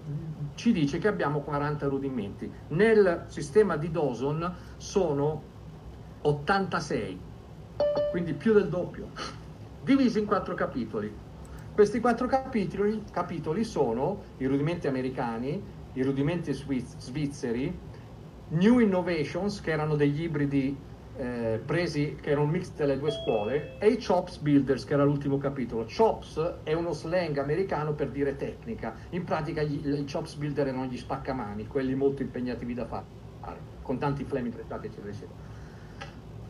[0.56, 2.52] ci dice che abbiamo 40 rudimenti.
[2.70, 5.42] Nel sistema di Dawson sono
[6.22, 7.20] 86,
[8.10, 9.10] quindi più del doppio,
[9.84, 11.23] divisi in quattro capitoli.
[11.74, 17.90] Questi quattro capitoli, capitoli sono i rudimenti americani, i rudimenti sviz- svizzeri,
[18.50, 23.76] New Innovations, che erano degli ibridi eh, presi, che erano un mix delle due scuole,
[23.80, 25.86] e i Chops Builders, che era l'ultimo capitolo.
[25.86, 28.96] Chops è uno slang americano per dire tecnica.
[29.12, 33.98] In pratica gli- i Chops Builder erano gli spaccamani, quelli molto impegnativi da fare, con
[34.00, 35.40] tanti flame intrecciati, eccetera, eccetera.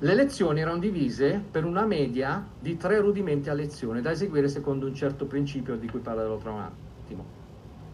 [0.03, 4.85] Le lezioni erano divise per una media di tre rudimenti a lezione da eseguire secondo
[4.85, 7.25] un certo principio di cui parlerò tra un attimo.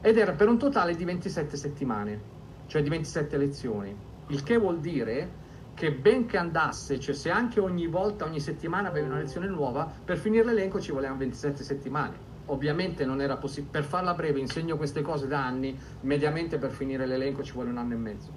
[0.01, 2.19] Ed era per un totale di 27 settimane,
[2.65, 3.95] cioè di 27 lezioni.
[4.29, 5.29] Il che vuol dire
[5.75, 9.87] che ben che andasse, cioè se anche ogni volta, ogni settimana avevi una lezione nuova,
[10.03, 12.15] per finire l'elenco ci volevano 27 settimane.
[12.45, 17.05] Ovviamente non era possibile, per farla breve insegno queste cose da anni, mediamente per finire
[17.05, 18.31] l'elenco ci vuole un anno e mezzo.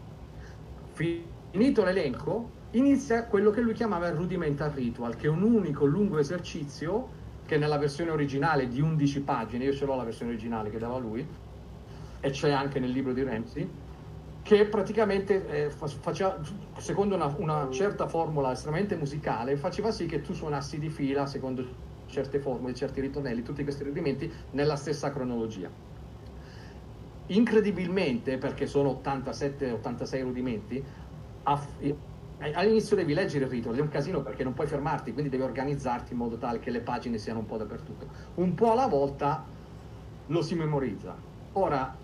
[0.92, 6.18] Finito l'elenco, inizia quello che lui chiamava il rudimental ritual, che è un unico lungo
[6.18, 7.12] esercizio
[7.44, 10.98] che nella versione originale di 11 pagine, io ce l'ho la versione originale che dava
[10.98, 11.40] lui,
[12.20, 13.80] e c'è anche nel libro di Ramsey,
[14.42, 16.40] che praticamente eh, fa- faceva,
[16.78, 21.64] secondo una, una certa formula estremamente musicale, faceva sì che tu suonassi di fila, secondo
[22.04, 25.74] certe formule, certi ritornelli, tutti questi rudimenti, nella stessa cronologia.
[27.26, 30.86] Incredibilmente, perché sono 87-86 rudimenti,
[32.50, 36.12] all'inizio devi leggere il ritual, è un casino perché non puoi fermarti, quindi devi organizzarti
[36.12, 38.06] in modo tale che le pagine siano un po' dappertutto.
[38.34, 39.44] Un po' alla volta
[40.26, 41.14] lo si memorizza.
[41.52, 41.94] Ora,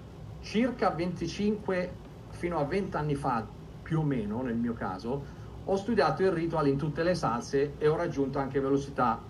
[0.40, 1.92] circa 25
[2.30, 3.44] fino a 20 anni fa,
[3.82, 7.88] più o meno nel mio caso, ho studiato il ritual in tutte le salse e
[7.88, 9.20] ho raggiunto anche velocità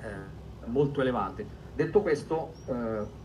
[0.00, 0.06] eh,
[0.66, 1.46] molto elevate.
[1.74, 3.18] Detto questo, eh,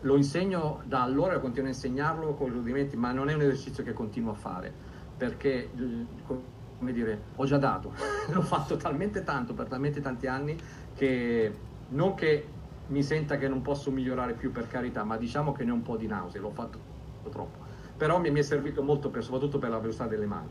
[0.00, 3.42] lo insegno da allora e continuo a insegnarlo con i rudimenti, ma non è un
[3.42, 4.91] esercizio che continuo a fare
[5.22, 5.70] perché,
[6.26, 7.92] come dire, ho già dato,
[8.26, 10.58] l'ho fatto talmente tanto per talmente tanti anni
[10.96, 11.54] che
[11.90, 12.44] non che
[12.88, 15.82] mi senta che non posso migliorare più per carità, ma diciamo che ne ho un
[15.82, 16.76] po' di nausea, l'ho fatto
[17.30, 17.60] troppo.
[17.96, 20.50] Però mi è servito molto, per, soprattutto per la velocità delle mani.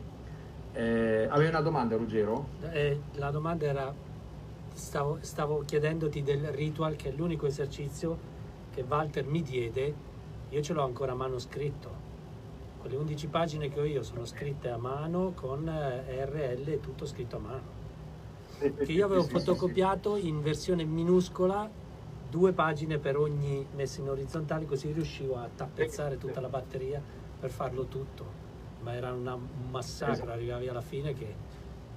[0.72, 2.46] Eh, avevi una domanda, Ruggero?
[2.72, 3.92] Eh, la domanda era,
[4.72, 8.16] stavo, stavo chiedendoti del ritual, che è l'unico esercizio
[8.72, 9.94] che Walter mi diede,
[10.48, 12.01] io ce l'ho ancora manoscritto.
[12.82, 17.36] Quelle 11 pagine che ho io sono scritte a mano con eh, RL, tutto scritto
[17.36, 17.80] a mano.
[18.58, 21.70] Che io avevo fotocopiato in versione minuscola,
[22.28, 27.00] due pagine per ogni messa in orizzontale, così riuscivo a tappezzare tutta la batteria
[27.38, 28.40] per farlo tutto.
[28.80, 30.30] Ma era una- un massacro, Esatto.
[30.32, 31.36] arrivavi alla fine che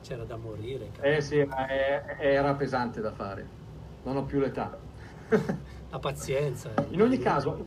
[0.03, 0.91] c'era da morire.
[1.01, 1.43] Eh sì,
[2.19, 3.47] era pesante da fare.
[4.03, 4.77] Non ho più l'età.
[5.91, 6.73] La pazienza.
[6.73, 6.85] eh.
[6.89, 7.65] In ogni caso,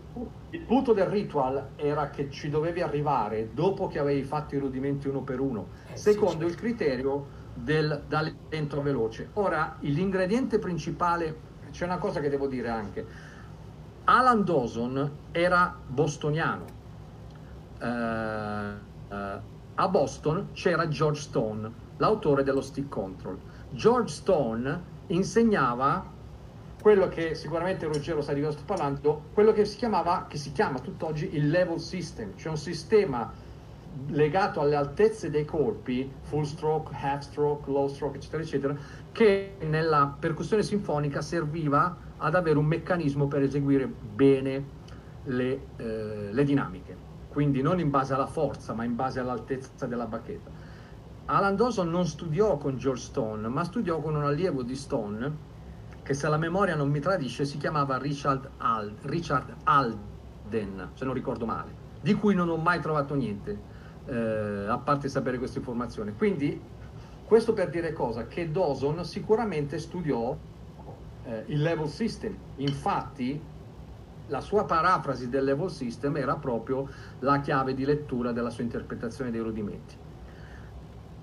[0.50, 5.09] il punto del ritual era che ci dovevi arrivare dopo che avevi fatto i rudimenti
[5.09, 6.46] uno per uno, Eh, sì, secondo certo.
[6.46, 9.31] il criterio del da lento a veloce.
[9.35, 13.07] Ora, l'ingrediente principale, c'è una cosa che devo dire anche.
[14.04, 16.64] Alan Dawson era bostoniano.
[17.81, 17.87] Eh,
[19.09, 23.38] eh, a Boston c'era George Stone, l'autore dello stick control.
[23.70, 26.04] George Stone insegnava
[26.88, 30.53] quello che sicuramente Ruggero sa di cosa sto parlando, quello che si chiamava, che si
[30.53, 33.31] chiama tutt'oggi il level system, cioè un sistema
[34.07, 38.77] legato alle altezze dei colpi, full stroke, half stroke, low stroke, eccetera, eccetera,
[39.12, 44.64] che nella percussione sinfonica serviva ad avere un meccanismo per eseguire bene
[45.24, 46.96] le, eh, le dinamiche.
[47.29, 50.51] Quindi non in base alla forza, ma in base all'altezza della bacchetta.
[51.27, 55.47] Alan Dawson non studiò con George Stone, ma studiò con un allievo di Stone,
[56.09, 61.12] che se la memoria non mi tradisce si chiamava Richard, Al- Richard Alden, se non
[61.12, 63.61] ricordo male, di cui non ho mai trovato niente,
[64.07, 66.14] eh, a parte sapere questa informazione.
[66.14, 66.59] Quindi,
[67.27, 68.27] questo per dire cosa?
[68.27, 70.35] Che Dawson sicuramente studiò
[71.25, 72.35] eh, il level system.
[72.55, 73.38] Infatti,
[74.29, 79.31] la sua parafrasi del level system era proprio la chiave di lettura della sua interpretazione
[79.31, 79.94] dei rudimenti.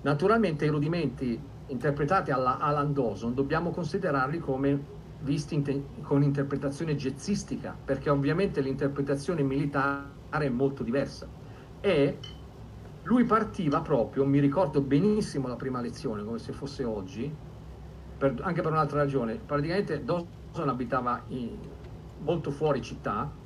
[0.02, 7.80] Naturalmente i rudimenti interpretati alla Alan Dawson dobbiamo considerarli come visti in con interpretazione jazzistica,
[7.82, 11.32] perché ovviamente l'interpretazione militare è molto diversa.
[11.80, 12.20] E
[13.02, 17.36] lui partiva proprio, mi ricordo benissimo la prima lezione, come se fosse oggi,
[18.16, 19.36] per- anche per un'altra ragione.
[19.38, 21.74] Praticamente Dawson abitava in-
[22.18, 23.38] molto fuori città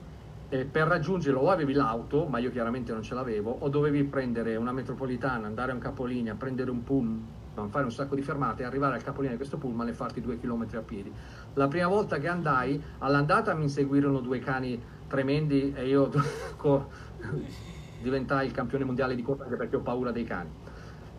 [0.49, 4.57] e per raggiungerlo o avevi l'auto, ma io chiaramente non ce l'avevo, o dovevi prendere
[4.57, 8.95] una metropolitana, andare a un capolinea, prendere un pullman, fare un sacco di fermate, arrivare
[8.95, 11.13] al capolinea di questo pullman e farti due chilometri a piedi.
[11.55, 16.11] La prima volta che andai, all'andata mi inseguirono due cani tremendi e io
[18.01, 20.51] diventai il campione mondiale di corsa perché ho paura dei cani.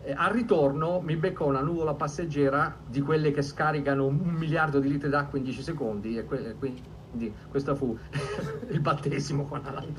[0.04, 4.88] E al ritorno mi beccò una nuvola passeggera di quelle che scaricano un miliardo di
[4.88, 7.96] litri d'acqua in 10 secondi e que- quindi questo fu
[8.68, 9.94] il battesimo con Alan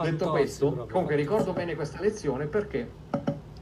[0.00, 2.90] Detto questo, comunque ricordo bene questa lezione perché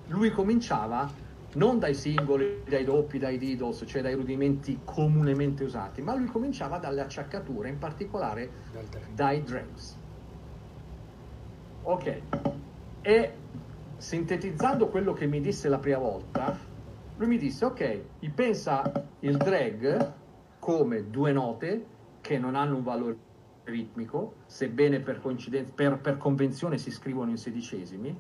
[0.09, 1.11] lui cominciava
[1.55, 6.79] non dai singoli, dai doppi, dai didos, cioè dai rudimenti comunemente usati, ma lui cominciava
[6.79, 8.51] dalle acciaccature, in particolare
[9.15, 9.99] dai dregs.
[11.83, 12.21] Ok,
[13.03, 13.33] e
[13.97, 16.57] sintetizzando quello che mi disse la prima volta,
[17.17, 18.01] lui mi disse, ok,
[18.35, 20.13] pensa il drag
[20.59, 21.87] come due note
[22.21, 23.17] che non hanno un valore
[23.65, 25.21] ritmico, sebbene per,
[25.75, 28.17] per, per convenzione si scrivono in sedicesimi,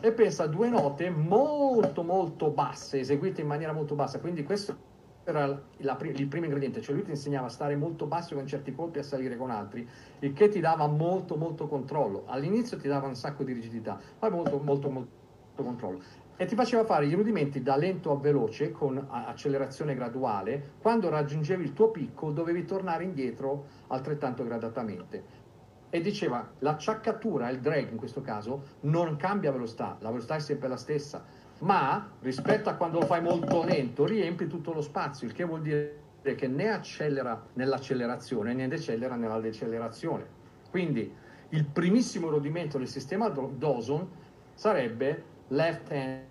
[0.00, 4.94] e pensa a due note molto molto basse, eseguite in maniera molto bassa, quindi questo
[5.24, 5.46] era
[5.78, 8.98] la il primo ingrediente, cioè lui ti insegnava a stare molto basso con certi colpi
[8.98, 9.86] e a salire con altri,
[10.20, 12.24] il che ti dava molto molto controllo.
[12.26, 16.00] All'inizio ti dava un sacco di rigidità, poi molto molto molto controllo.
[16.36, 20.74] E ti faceva fare i rudimenti da lento a veloce con accelerazione graduale.
[20.80, 25.45] Quando raggiungevi il tuo picco dovevi tornare indietro altrettanto gradatamente.
[25.90, 30.68] E diceva l'acciaccatura, il drag in questo caso, non cambia velocità, la velocità è sempre
[30.68, 31.24] la stessa,
[31.60, 35.62] ma rispetto a quando lo fai molto lento riempi tutto lo spazio, il che vuol
[35.62, 40.26] dire che né accelera nell'accelerazione né decelera nella decelerazione.
[40.70, 41.14] Quindi
[41.50, 44.08] il primissimo rudimento del sistema Dawson
[44.54, 46.24] sarebbe left hand,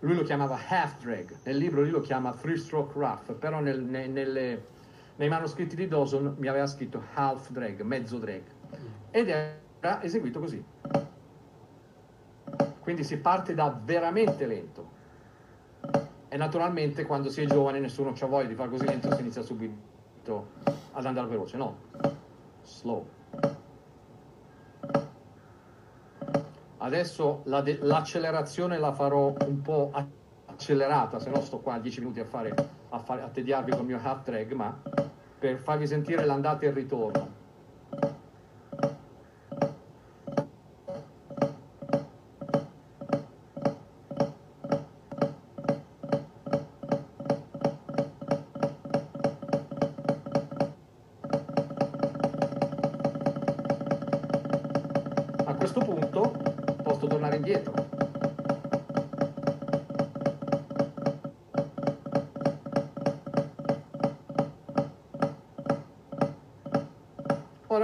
[0.00, 3.82] lui lo chiamava half drag, nel libro lui lo chiama three stroke rough, però nel-
[3.82, 4.66] ne- nelle-
[5.16, 8.42] nei manoscritti di Dawson mi aveva scritto half drag, mezzo drag,
[9.10, 10.64] ed era eseguito così.
[12.80, 14.96] Quindi si parte da veramente lento.
[16.28, 19.42] E naturalmente quando si è giovane nessuno ha voglia di fare così lento, si inizia
[19.42, 20.46] subito
[20.92, 21.56] ad andare veloce.
[21.56, 21.76] No,
[22.62, 23.06] slow.
[26.78, 29.90] Adesso la l'accelerazione la farò un po'
[30.46, 32.54] accelerata, se no sto qua 10 minuti a, fare,
[32.88, 34.80] a, fare, a tediarvi con il mio half drag, ma
[35.38, 37.37] per farvi sentire l'andata e il ritorno.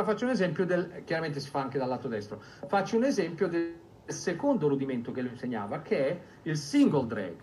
[0.04, 3.74] Faccio un esempio del, chiaramente si fa anche dal lato destro, faccio un esempio del
[4.06, 7.34] secondo rudimento che lui insegnava, che è il single drag.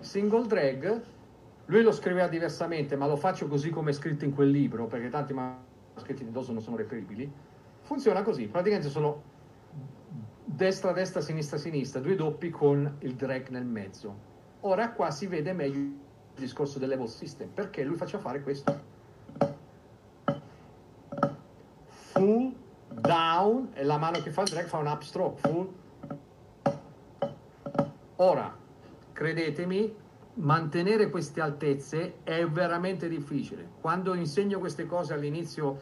[0.00, 1.02] Il single drag,
[1.66, 5.08] lui lo scriveva diversamente, ma lo faccio così come è scritto in quel libro, perché
[5.08, 7.30] tanti manoscritti di Dosso non sono reperibili.
[7.82, 9.22] Funziona così, praticamente sono
[10.44, 14.32] destra, destra, sinistra, sinistra, due doppi con il drag nel mezzo.
[14.60, 15.92] Ora qua si vede meglio il
[16.36, 18.93] discorso del level system, perché lui faceva fare questo.
[22.24, 22.54] Full,
[22.88, 25.68] down, e la mano che fa il drag fa un upstroke, full.
[28.16, 28.56] Ora,
[29.12, 29.94] credetemi,
[30.36, 33.68] mantenere queste altezze è veramente difficile.
[33.78, 35.78] Quando insegno queste cose all'inizio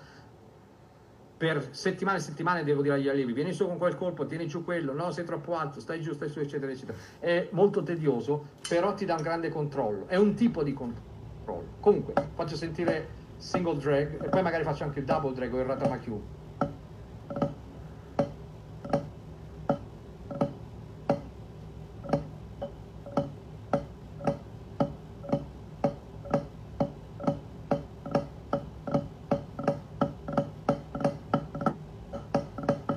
[1.36, 4.64] per settimane e settimane devo dire agli allievi vieni su con quel colpo, tieni giù
[4.64, 8.94] quello, no sei troppo alto, stai giù, stai su eccetera eccetera è molto tedioso però
[8.94, 14.24] ti dà un grande controllo è un tipo di controllo comunque faccio sentire single drag
[14.24, 16.22] e poi magari faccio anche il double drag o il ratamakyu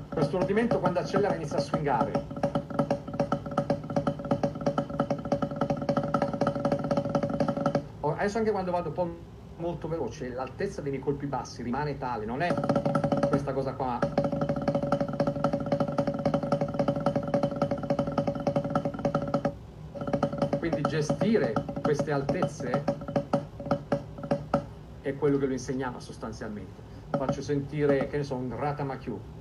[0.09, 2.33] questo rudimento quando accelera inizia a swingare.
[8.25, 12.25] Adesso anche quando vado un po' molto veloce l'altezza dei miei colpi bassi rimane tale
[12.25, 12.53] non è
[13.27, 13.99] questa cosa qua.
[20.59, 22.83] Quindi gestire queste altezze
[25.01, 26.81] è quello che lui insegnava sostanzialmente.
[27.11, 29.34] Faccio sentire che ne so un ratamakyu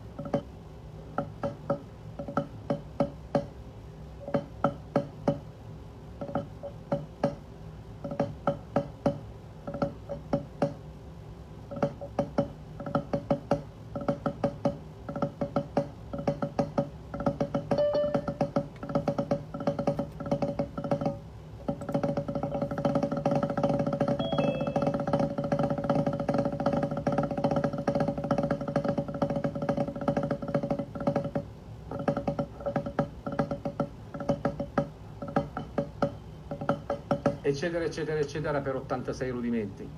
[37.64, 39.88] eccetera eccetera eccetera per 86 rudimenti.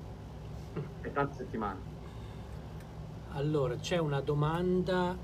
[1.01, 1.95] E tante settimane.
[3.31, 5.15] Allora, c'è una domanda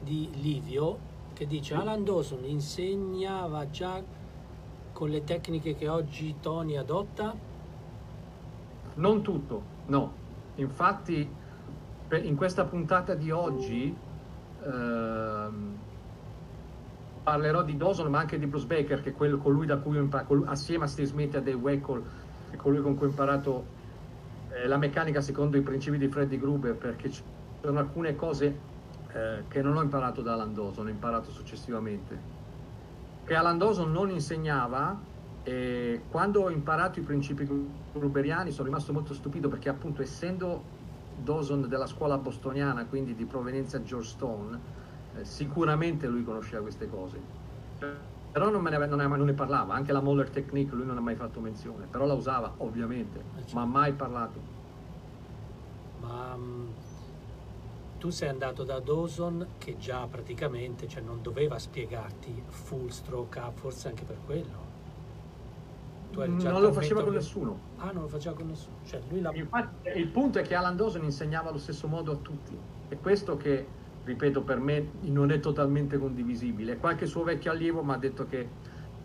[0.00, 4.02] di Livio che dice Alan Dawson insegnava già
[4.92, 7.48] con le tecniche che oggi Tony adotta?
[8.94, 10.12] non tutto no.
[10.56, 11.28] Infatti
[12.10, 13.94] in questa puntata di oggi
[14.64, 15.69] ehm,
[17.30, 20.00] parlerò di Dawson ma anche di Bruce Baker che è quello colui da cui ho
[20.00, 22.00] imparato assieme a Steve Smith e a Dave che
[22.50, 23.64] è colui con cui ho imparato
[24.50, 27.22] eh, la meccanica secondo i principi di Freddy Gruber perché ci
[27.62, 28.58] sono alcune cose
[29.12, 32.18] eh, che non ho imparato da Alan Dawson, ho imparato successivamente.
[33.24, 34.98] Che Alan Dawson non insegnava
[35.44, 37.48] e quando ho imparato i principi
[37.92, 40.64] gruberiani sono rimasto molto stupito perché appunto essendo
[41.22, 44.58] Dawson della scuola bostoniana quindi di provenienza Georgetown
[45.22, 47.18] sicuramente lui conosceva queste cose.
[48.32, 49.74] Però non, ne, non, ne, non ne parlava.
[49.74, 51.86] Anche la Moller Technique lui non ha mai fatto menzione.
[51.86, 53.22] Però la usava ovviamente.
[53.52, 54.38] Ma mai parlato.
[56.00, 56.68] Ma mm,
[57.98, 63.58] tu sei andato da Dawson che già praticamente cioè, non doveva spiegarti full stroke up,
[63.58, 64.68] forse anche per quello.
[66.10, 67.58] Tu eri già non lo faceva con orga- nessuno.
[67.76, 68.76] Ah, non lo faceva con nessuno.
[68.84, 69.30] Cioè, lui la...
[69.34, 72.56] Infatti, il punto è che Alan Dawson insegnava allo stesso modo a tutti.
[72.88, 73.66] È questo che,
[74.04, 76.78] ripeto, per me non è totalmente condivisibile.
[76.78, 78.48] Qualche suo vecchio allievo mi ha detto che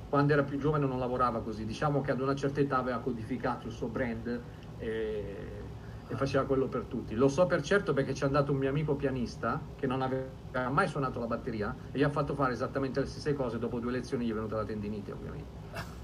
[0.08, 1.66] quando era più giovane non lavorava così.
[1.66, 4.44] Diciamo che ad una certa età aveva codificato il suo brand
[4.78, 5.64] e,
[6.08, 7.16] e faceva quello per tutti.
[7.16, 10.88] Lo so per certo perché c'è andato un mio amico pianista che non aveva mai
[10.88, 13.58] suonato la batteria e gli ha fatto fare esattamente le stesse cose.
[13.58, 15.52] Dopo due lezioni gli è venuta la tendinite, ovviamente.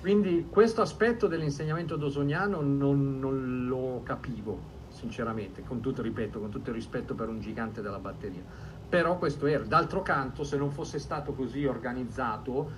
[0.00, 6.70] Quindi questo aspetto dell'insegnamento dosoniano non, non lo capivo, sinceramente, con tutto, ripeto, con tutto
[6.70, 8.42] il rispetto per un gigante della batteria.
[8.88, 9.64] Però questo era.
[9.64, 12.70] D'altro canto, se non fosse stato così organizzato,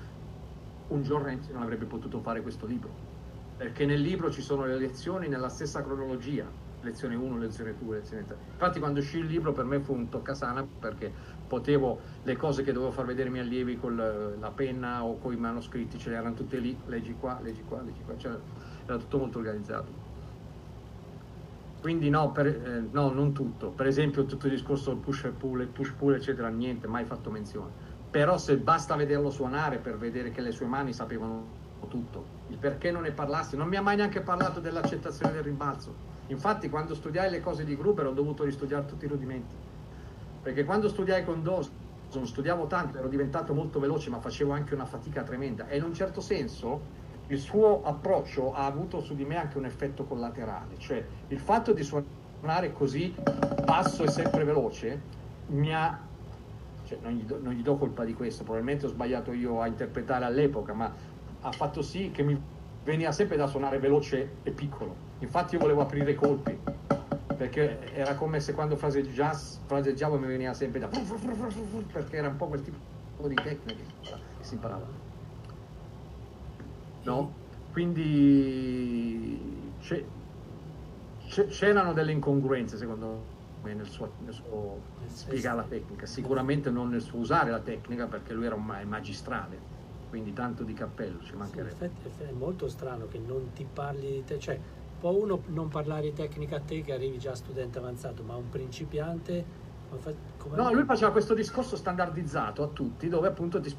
[0.89, 2.91] un giorno non avrebbe potuto fare questo libro.
[3.57, 6.47] Perché nel libro ci sono le lezioni nella stessa cronologia,
[6.83, 8.37] lezione 1, lezione 2, lezione 3.
[8.53, 11.13] Infatti quando uscì il libro per me fu un toccasana perché
[11.47, 15.33] potevo, le cose che dovevo far vedere ai miei allievi con la penna o con
[15.33, 18.37] i manoscritti, ce le erano tutte lì, leggi qua, leggi qua, leggi qua, cioè,
[18.85, 20.06] era tutto molto organizzato.
[21.81, 23.71] Quindi no, per, eh, no, non tutto.
[23.71, 27.71] Per esempio tutto il discorso del push pull, push pull, eccetera, niente, mai fatto menzione.
[28.11, 32.91] Però se basta vederlo suonare per vedere che le sue mani sapevano tutto, il perché
[32.91, 35.95] non ne parlassi, non mi ha mai neanche parlato dell'accettazione del rimbalzo.
[36.29, 39.55] Infatti quando studiai le cose di Gruber ho dovuto ristudiare tutti i rudimenti.
[40.43, 44.87] Perché quando studiai con Dawson studiavo tanto, ero diventato molto veloce, ma facevo anche una
[44.87, 45.69] fatica tremenda.
[45.69, 46.81] E in un certo senso
[47.29, 51.73] il suo approccio ha avuto su di me anche un effetto collaterale, cioè il fatto
[51.73, 53.15] di suonare così
[53.65, 55.01] basso e sempre veloce
[55.49, 55.99] mi ha,
[56.85, 59.67] cioè non, gli do, non gli do colpa di questo, probabilmente ho sbagliato io a
[59.67, 60.93] interpretare all'epoca, ma
[61.41, 62.41] ha fatto sì che mi
[62.85, 64.95] veniva sempre da suonare veloce e piccolo.
[65.19, 66.57] Infatti io volevo aprire i colpi,
[67.37, 70.89] perché era come se quando fraseggiavo mi veniva sempre da...
[71.93, 73.83] perché era un po' quel tipo di tecnica
[74.39, 75.06] che si imparava
[77.07, 77.33] no?
[77.73, 79.75] Quindi
[81.29, 87.03] c'erano delle incongruenze secondo me nel suo, nel suo spiegare la tecnica, sicuramente non nel
[87.03, 89.59] suo usare la tecnica perché lui era un magistrale,
[90.09, 91.91] quindi tanto di cappello ci mancherebbe.
[92.17, 94.59] Sì, è molto strano che non ti parli di te, cioè
[94.99, 98.49] può uno non parlare di tecnica a te che arrivi già studente avanzato, ma un
[98.49, 99.65] principiante...
[100.39, 103.73] Come no, lui faceva questo discorso standardizzato a tutti dove appunto ti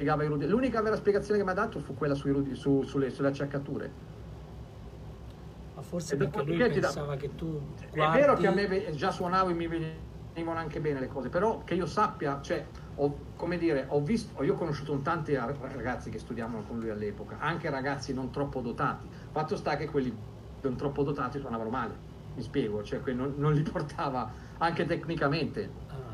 [0.00, 0.54] spiegava i rudimenti.
[0.54, 3.92] L'unica vera spiegazione che mi ha dato fu quella sui su, sulle, sulle acciaccature.
[5.74, 7.16] Ma forse perché lui pensava da...
[7.16, 7.60] che tu
[7.92, 8.16] guardi...
[8.16, 11.62] È vero che a me già suonavo e mi venivano anche bene le cose, però
[11.64, 16.08] che io sappia, cioè, ho, come dire, ho visto, io ho conosciuto un tanti ragazzi
[16.08, 19.06] che studiavano con lui all'epoca, anche ragazzi non troppo dotati.
[19.30, 20.16] Fatto sta che quelli
[20.62, 21.94] non troppo dotati suonavano male,
[22.34, 26.08] mi spiego, cioè non, non li portava anche tecnicamente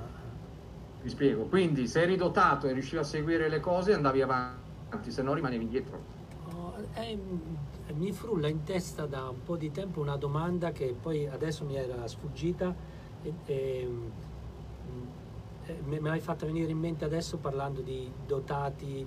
[1.06, 5.22] mi spiego, quindi se eri dotato e riuscivi a seguire le cose andavi avanti, se
[5.22, 6.14] no rimanevi indietro.
[6.52, 7.16] Oh, eh,
[7.94, 11.76] mi frulla in testa da un po' di tempo una domanda che poi adesso mi
[11.76, 12.74] era sfuggita
[13.22, 13.88] e, e,
[15.84, 19.06] me l'hai fatta venire in mente adesso parlando di dotati.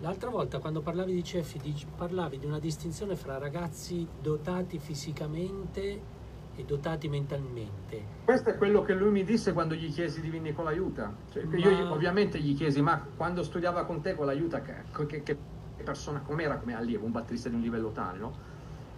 [0.00, 6.15] L'altra volta quando parlavi di CEFI parlavi di una distinzione fra ragazzi dotati fisicamente
[6.56, 8.02] e dotati mentalmente.
[8.24, 11.12] Questo è quello che lui mi disse quando gli chiesi di venire con l'aiuta.
[11.30, 11.56] Cioè, ma...
[11.56, 14.74] Io ovviamente gli chiesi, ma quando studiava con te con l'aiuta, che,
[15.06, 15.36] che, che
[15.84, 18.32] persona com'era come allievo, un batterista di un livello tale, no?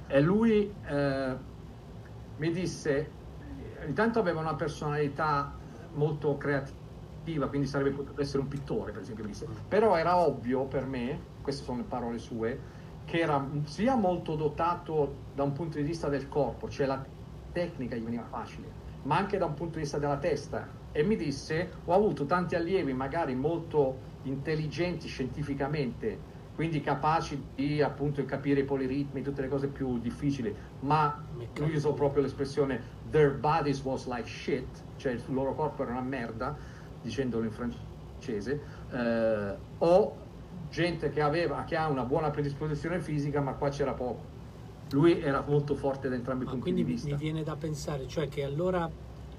[0.06, 1.36] E lui eh,
[2.36, 3.10] mi disse,
[3.86, 5.52] intanto aveva una personalità
[5.94, 9.28] molto creativa, quindi sarebbe potuto essere un pittore, per esempio,
[9.68, 15.14] però era ovvio per me, queste sono le parole sue, che era sia molto dotato
[15.34, 17.04] da un punto di vista del corpo, cioè la
[17.58, 18.66] tecnica gli veniva facile,
[19.02, 20.76] ma anche da un punto di vista della testa.
[20.92, 28.24] E mi disse, ho avuto tanti allievi magari molto intelligenti scientificamente, quindi capaci di appunto
[28.24, 31.20] capire i poliritmi, tutte le cose più difficili, ma
[31.56, 36.00] lui usò proprio l'espressione their bodies was like shit, cioè il loro corpo era una
[36.00, 36.56] merda,
[37.02, 40.16] dicendolo in francese, eh, o
[40.70, 44.27] gente che, aveva, che ha una buona predisposizione fisica, ma qua c'era poco
[44.90, 47.08] lui era molto forte da entrambi i punti quindi di vista.
[47.08, 48.90] mi viene da pensare, cioè che allora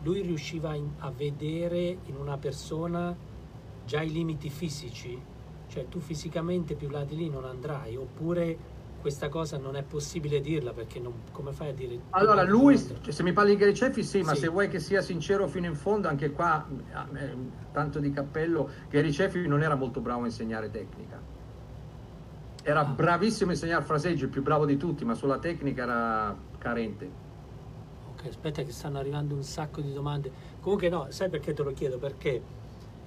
[0.04, 3.16] lui riusciva in, a vedere in una persona
[3.86, 5.20] già i limiti fisici,
[5.68, 10.41] cioè tu fisicamente più là di lì non andrai, oppure questa cosa non è possibile
[10.41, 12.00] dirla perché non, come fai a dire?
[12.10, 15.47] Allora lui, se mi parli di Gary Ceffi sì, ma se vuoi che sia sincero
[15.47, 16.68] fino in fondo, anche qua,
[17.14, 17.36] eh,
[17.72, 21.38] tanto di cappello, Gary Ceffi non era molto bravo a insegnare tecnica
[22.70, 27.10] era bravissimo a insegnare fraseggio, il più bravo di tutti, ma sulla tecnica era carente.
[28.14, 30.32] Ok, aspetta che stanno arrivando un sacco di domande.
[30.62, 31.98] Comunque no, sai perché te lo chiedo?
[31.98, 32.42] Perché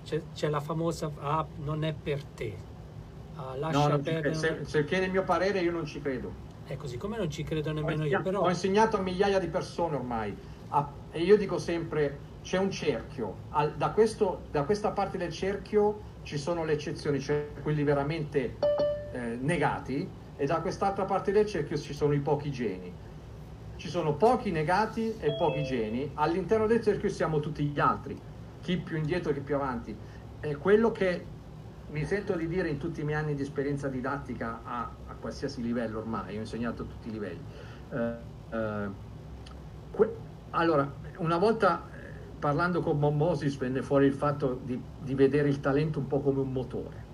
[0.05, 2.57] c'è, c'è la famosa ah, non è per te.
[3.37, 4.35] Ah, lascia no, perdere...
[4.35, 6.51] se, se chiede il mio parere io non ci credo.
[6.67, 8.21] È così, come non ci credo nemmeno io.
[8.21, 8.41] Però...
[8.41, 10.37] Ho insegnato a migliaia di persone ormai
[10.71, 13.37] ah, e io dico sempre c'è un cerchio,
[13.77, 18.57] da, questo, da questa parte del cerchio ci sono le eccezioni, cioè quelli veramente
[19.13, 22.99] eh, negati e da quest'altra parte del cerchio ci sono i pochi geni.
[23.77, 28.23] Ci sono pochi negati e pochi geni, all'interno del cerchio siamo tutti gli altri,
[28.61, 30.01] chi più indietro chi più avanti.
[30.39, 31.27] È quello che
[31.87, 35.63] mi sento di dire in tutti i miei anni di esperienza didattica a, a qualsiasi
[35.63, 37.45] livello ormai, ho insegnato a tutti i livelli.
[37.91, 38.91] Eh, eh,
[39.91, 45.15] Que- allora, una volta eh, parlando con Mon Moses venne fuori il fatto di, di
[45.15, 47.11] vedere il talento un po' come un motore.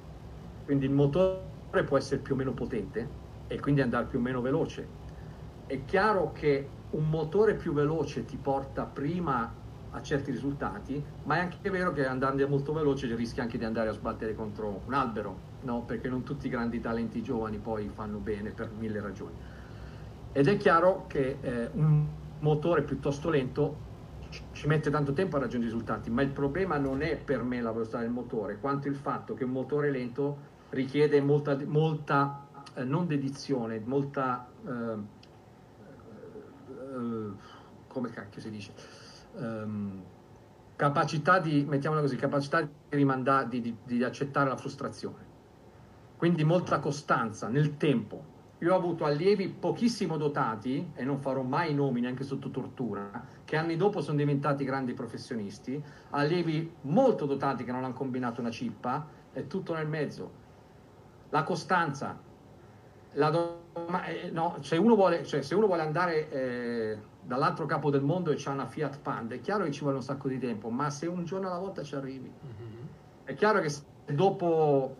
[0.63, 3.17] Quindi il motore può essere più o meno potente
[3.47, 4.97] e quindi andare più o meno veloce.
[5.67, 9.55] È chiaro che un motore più veloce ti porta prima
[9.91, 13.91] a certi risultati, ma è anche vero che andando molto veloce rischi anche di andare
[13.91, 15.85] a sbattere contro un albero, no?
[15.85, 19.37] Perché non tutti i grandi talenti giovani poi fanno bene per mille ragioni.
[20.33, 23.87] Ed è chiaro che eh, un motore piuttosto lento
[24.53, 27.61] ci- mette tanto tempo a raggiungere i risultati, ma il problema non è per me
[27.61, 32.85] la velocità del motore, quanto il fatto che un motore lento richiede molta, molta eh,
[32.85, 34.99] non dedizione, molta eh,
[36.69, 37.33] eh,
[37.87, 38.75] come cacchio si dice?
[39.37, 40.05] Ehm,
[40.77, 45.27] capacità di mettiamola così capacità di rimandare di, di- di accettare la frustrazione.
[46.17, 48.37] Quindi molta costanza nel tempo.
[48.61, 53.57] Io ho avuto allievi pochissimo dotati e non farò mai nomi neanche sotto tortura che
[53.57, 59.09] anni dopo sono diventati grandi professionisti allievi molto dotati che non hanno combinato una cippa
[59.31, 60.41] è tutto nel mezzo
[61.31, 62.19] la costanza
[63.13, 63.57] la do-
[64.07, 68.31] eh, no, se, uno vuole, cioè, se uno vuole andare eh, dall'altro capo del mondo
[68.31, 70.91] e c'ha una Fiat Panda, è chiaro che ci vuole un sacco di tempo, ma
[70.91, 72.89] se un giorno alla volta ci arrivi, Mhm.
[73.25, 73.73] è chiaro che
[74.13, 74.97] dopo,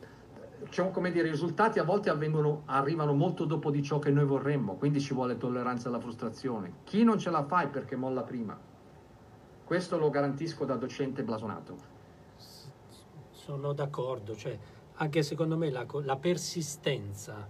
[0.61, 4.25] diciamo come dire, i risultati a volte avvengono, arrivano molto dopo di ciò che noi
[4.25, 6.73] vorremmo, quindi ci vuole tolleranza alla frustrazione.
[6.85, 8.59] Chi non ce la fa è perché molla prima.
[9.65, 11.77] Questo lo garantisco da docente blasonato.
[13.31, 14.59] Sono d'accordo, cioè,
[15.01, 17.49] anche secondo me la, la persistenza.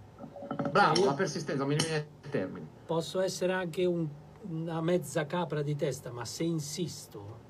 [0.70, 2.66] Bravo, la persistenza, mi viene il termine.
[2.86, 4.08] Posso essere anche un-
[4.50, 7.46] una mezza capra di testa, ma se insisto,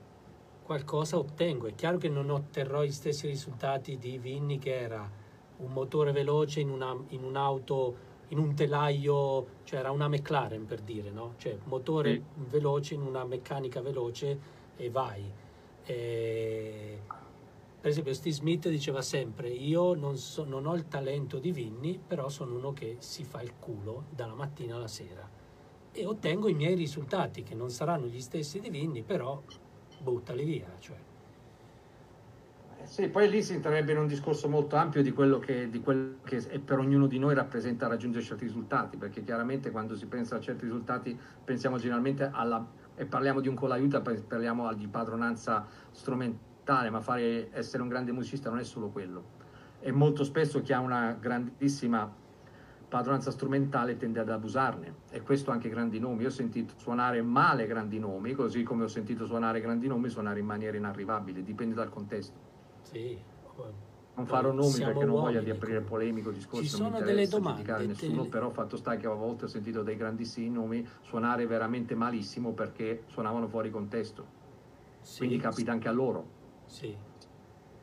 [0.62, 1.66] qualcosa ottengo.
[1.66, 5.08] È chiaro che non otterrò gli stessi risultati di Vinny, che era
[5.58, 10.80] un motore veloce in, una- in un'auto, in un telaio, cioè era una McLaren per
[10.80, 11.34] dire, no?
[11.38, 12.22] Cioè motore Sì.
[12.50, 14.38] veloce in una meccanica veloce
[14.76, 15.28] e vai.
[15.84, 17.00] E-
[17.88, 21.98] per esempio Steve Smith diceva sempre io non, so- non ho il talento di Vinny
[21.98, 25.26] però sono uno che si fa il culo dalla mattina alla sera
[25.90, 29.42] e ottengo i miei risultati che non saranno gli stessi di Vinny però
[30.00, 31.02] buttali via cioè.
[32.78, 35.80] Eh, Sì, poi lì si entrerebbe in un discorso molto ampio di quello che, di
[35.80, 40.36] quello che per ognuno di noi rappresenta raggiungere certi risultati, perché chiaramente quando si pensa
[40.36, 44.88] a certi risultati pensiamo generalmente alla, e parliamo di un con l'aiuta, poi parliamo di
[44.88, 46.46] padronanza strumentale,
[46.90, 49.36] ma fare, essere un grande musicista non è solo quello.
[49.80, 52.14] E molto spesso chi ha una grandissima
[52.88, 56.22] padronanza strumentale tende ad abusarne e questo anche grandi nomi.
[56.22, 60.40] Io ho sentito suonare male grandi nomi, così come ho sentito suonare grandi nomi suonare
[60.40, 62.38] in maniera inarrivabile, dipende dal contesto.
[62.82, 63.18] sì.
[64.18, 65.96] Non farò nomi Siamo perché non voglio di aprire comunque.
[65.96, 69.10] polemico discorsi, Ci non mi sono delle interessa domande, nessuno, però fatto sta che a
[69.14, 74.26] volte ho sentito dei grandissimi nomi suonare veramente malissimo perché suonavano fuori contesto,
[75.00, 76.37] Sì, quindi capita anche a loro.
[76.68, 76.96] Sì,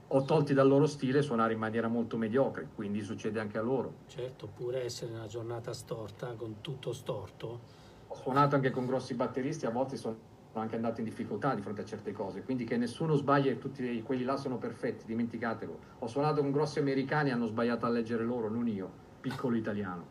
[0.07, 3.93] O tolti dal loro stile suonare in maniera molto mediocre, quindi succede anche a loro.
[4.07, 7.59] certo, oppure essere una giornata storta con tutto storto.
[8.07, 10.17] Ho suonato anche con grossi batteristi, a volte sono
[10.53, 14.01] anche andato in difficoltà di fronte a certe cose, quindi che nessuno sbaglia e tutti
[14.03, 15.79] quelli là sono perfetti, dimenticatelo.
[15.99, 20.07] Ho suonato con grossi americani, hanno sbagliato a leggere loro, non io, piccolo italiano.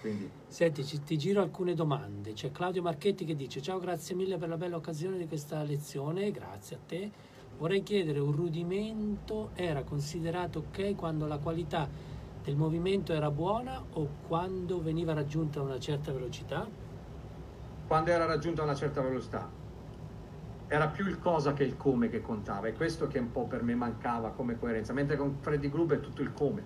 [0.00, 2.32] Quindi Senti, ti giro alcune domande.
[2.32, 6.30] C'è Claudio Marchetti che dice: Ciao, grazie mille per la bella occasione di questa lezione.
[6.30, 7.10] Grazie a te.
[7.56, 11.88] Vorrei chiedere: un rudimento era considerato ok quando la qualità
[12.40, 16.68] del movimento era buona o quando veniva raggiunta una certa velocità?
[17.86, 19.50] quando era raggiunta una certa velocità.
[20.66, 23.62] Era più il cosa che il come che contava, e questo che un po' per
[23.62, 26.62] me mancava come coerenza, mentre con Freddy Gruber è tutto il come.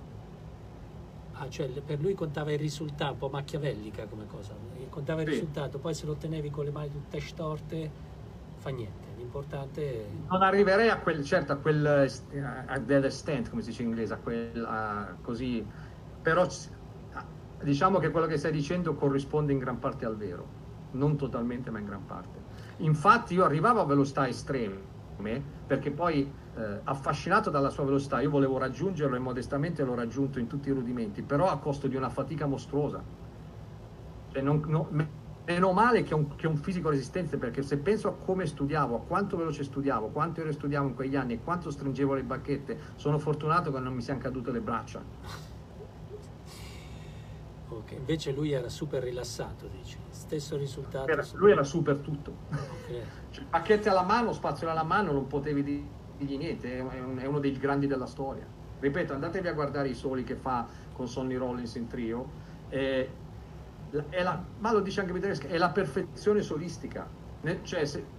[1.41, 4.57] Ah, cioè per lui contava il risultato, un po' machiavellica come cosa.
[4.89, 5.32] Contava il Sì.
[5.32, 7.93] risultato, poi se lo ottenevi con le mani tutte storte,
[8.55, 9.08] fa niente.
[9.19, 9.83] L'importante.
[10.31, 14.14] Non arriverei a quel, certo, a quel a that extent, come si dice in inglese,
[14.14, 15.66] a quel a- così,
[16.21, 16.47] però
[17.62, 20.53] diciamo che quello che stai dicendo corrisponde in gran parte al vero,
[20.91, 22.47] non totalmente, ma in gran parte.
[22.79, 24.87] Infatti io arrivavo a velocità estreme
[25.66, 30.47] perché poi eh, affascinato dalla sua velocità io volevo raggiungerlo e modestamente l'ho raggiunto in
[30.47, 33.05] tutti i rudimenti, però a costo di una fatica mostruosa.
[34.29, 34.89] Cioè, non- no-
[35.49, 38.45] meno male che ho, un, che ho un fisico resistente perché se penso a come
[38.47, 42.23] studiavo, a quanto veloce studiavo, quante ore studiavo in quegli anni e quanto stringevo le
[42.23, 45.03] bacchette, sono fortunato che non mi siano cadute le braccia.
[47.71, 49.99] Ok, invece lui era super rilassato, dici.
[50.11, 51.11] Stesso risultato.
[51.11, 52.33] Era- super- lui era super tutto.
[52.51, 53.03] Ok.
[53.31, 55.87] Cioè, bacchette alla mano, spazio alla mano, non potevi di-
[56.17, 58.47] dirgli niente, è, è un- è uno dei grandi della storia.
[58.81, 62.27] Ripeto, andatevi a guardare i soli che fa con Sonny Rollins in trio.
[62.69, 63.07] è
[63.91, 67.14] la- è la- ma lo dice anche Vitelleschi, è la perfezione solistica.
[67.41, 68.16] Ne- cioè, se,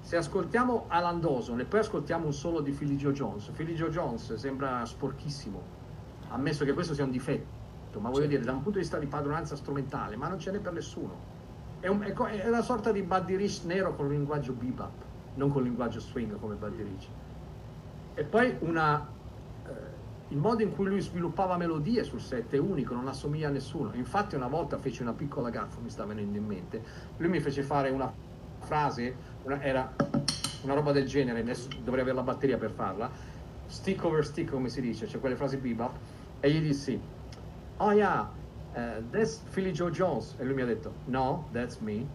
[0.00, 3.90] se ascoltiamo Alan Dawson e poi ascoltiamo un solo di Philly Joe Jones, Philly Joe
[3.90, 5.78] Jones sembra sporchissimo,
[6.28, 9.06] ammesso che questo sia un difetto, ma voglio dire, da un punto di vista di
[9.08, 11.28] padronanza strumentale, ma non ce n'è per nessuno.
[11.78, 15.48] È, un- è è una sorta di Buddy Rich nero con il linguaggio bebop, non
[15.50, 17.14] con il linguaggio swing come Buddy Rich.
[18.12, 19.19] E poi una,
[20.30, 23.90] il modo in cui lui sviluppava melodie sul set è unico, non assomiglia a nessuno.
[23.94, 26.82] Infatti una volta fece una piccola gaffa, mi sta venendo in mente,
[27.16, 28.12] lui mi fece fare una
[28.60, 29.92] frase, una- era
[30.62, 33.10] una roba del genere, adesso dovrei avere la batteria per farla,
[33.66, 35.96] stick over stick come si dice, cioè quelle frasi bebop,
[36.38, 37.00] e gli dissi,
[37.78, 38.30] oh yeah,
[38.72, 42.06] eh, that's Philly Joe Jones, e lui mi ha detto, no, that's me.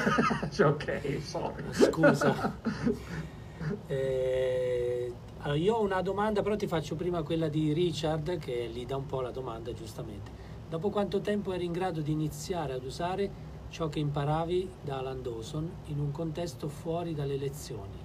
[0.50, 1.62] cioè, ok, sorry.
[1.70, 2.58] Scusa.
[3.86, 5.12] Eh,
[5.42, 8.96] allora, io ho una domanda, però ti faccio prima quella di Richard, che gli dà
[8.96, 10.30] un po' la domanda, giustamente.
[10.68, 13.30] Dopo quanto tempo eri in grado di iniziare ad usare
[13.68, 17.98] ciò che imparavi da Alan Dawson in un contesto fuori dalle lezioni,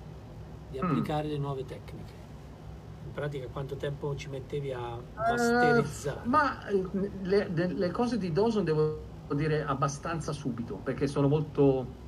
[0.70, 0.82] di Mm.
[0.82, 2.14] applicare le nuove tecniche?
[3.06, 6.28] In pratica, quanto tempo ci mettevi a Eh, masterizzare?
[6.28, 6.90] ma eh,
[7.22, 12.04] le, le- le cose di Dawson devo dire abbastanza subito, perché sono molto...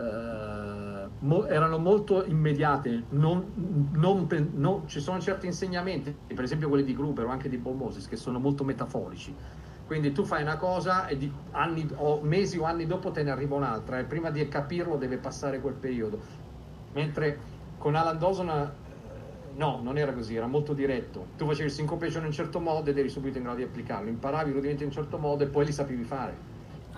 [0.00, 3.52] eh, mo- erano molto immediate, non,
[3.92, 7.94] non non- ci sono certi insegnamenti, per esempio quelli di Gruber o anche di Paul
[8.08, 9.38] che sono molto metaforici.
[9.84, 13.30] Quindi tu fai una cosa e di anni, o mesi o anni dopo te ne
[13.30, 16.22] arriva un'altra e prima di capirlo deve passare quel periodo.
[16.92, 17.40] Mentre
[17.76, 21.32] con Alan Dawson eh, no, non era così, era molto diretto.
[21.36, 24.08] Tu facevi il syncopation in un certo modo ed eri subito in grado di applicarlo,
[24.08, 26.48] imparavi i rudimenti in un certo modo e poi li sapevi fare.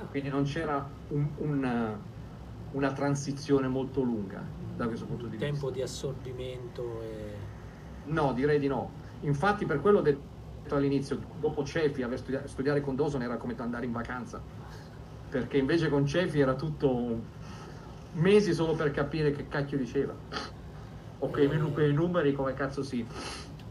[0.09, 2.12] Quindi non c'era un- un,
[2.73, 4.43] una transizione molto lunga
[4.77, 5.71] da questo punto di tempo vista.
[5.71, 7.35] di assorbimento e...
[8.07, 8.91] No, direi di no.
[9.21, 13.93] Infatti per quello detto all'inizio, dopo Cefi, studia- studiare con Dawson era come andare in
[13.93, 14.41] vacanza.
[15.29, 17.21] Perché invece con Cefi era tutto
[18.15, 20.15] mesi solo per capire che cacchio diceva.
[21.21, 21.73] O che Eh.
[21.73, 23.07] quei numeri come cazzo si,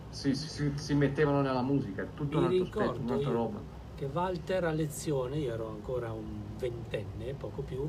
[0.09, 2.03] si, si- si mettevano nella musica.
[2.03, 3.59] È tutto un Mi altro aspetto, un'altra roba.
[3.95, 7.87] che Walter a lezione, io ero ancora un ventenne, poco più,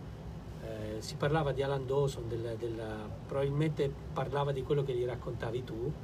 [0.96, 5.62] eh, si parlava di Alan Dawson, del- della- probabilmente parlava di quello che gli raccontavi
[5.64, 5.94] tu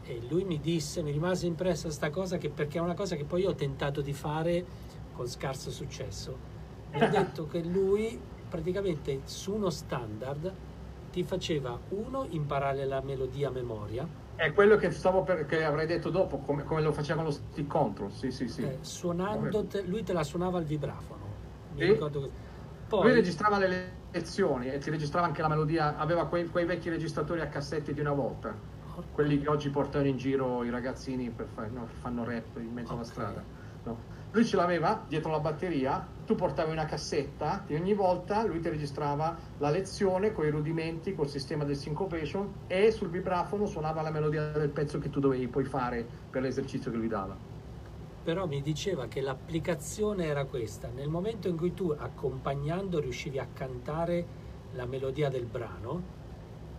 [0.00, 3.24] e lui mi disse, mi rimase impressa sta cosa che, perché è una cosa che
[3.26, 4.68] poi io ho tentato di fare
[5.10, 6.42] con scarso successo.
[6.90, 10.56] Mi ha detto che lui praticamente su uno standard
[11.10, 15.86] ti faceva uno imparare la melodia a memoria, È quello che stavo per, che avrei
[15.86, 18.12] detto dopo, come, come lo facevano lo stick control.
[18.12, 18.62] Sì, sì, sì.
[18.62, 21.42] eh, suonando, te- lui te la suonava al vibrafono.
[21.68, 21.84] Mi Sì.
[21.84, 22.30] ricordo che...
[22.98, 26.88] Lui Poi, registrava le lezioni e ti registrava anche la melodia, aveva quei, quei vecchi
[26.88, 28.54] registratori a cassette di una volta,
[29.12, 32.92] quelli che oggi portano in giro i ragazzini per fare, no, fanno rap in mezzo
[32.92, 33.42] alla strada.
[33.82, 34.12] No.
[34.30, 38.68] Lui ce l'aveva dietro la batteria, tu portavi una cassetta e ogni volta lui ti
[38.68, 44.10] registrava la lezione con i rudimenti, col sistema del syncopation e sul vibrafono suonava la
[44.10, 47.53] melodia del pezzo che tu dovevi poi fare per l'esercizio che lui dava.
[48.24, 50.88] Però mi diceva che l'applicazione era questa.
[50.88, 54.24] Nel momento in cui tu accompagnando riuscivi a cantare
[54.72, 56.02] la melodia del brano,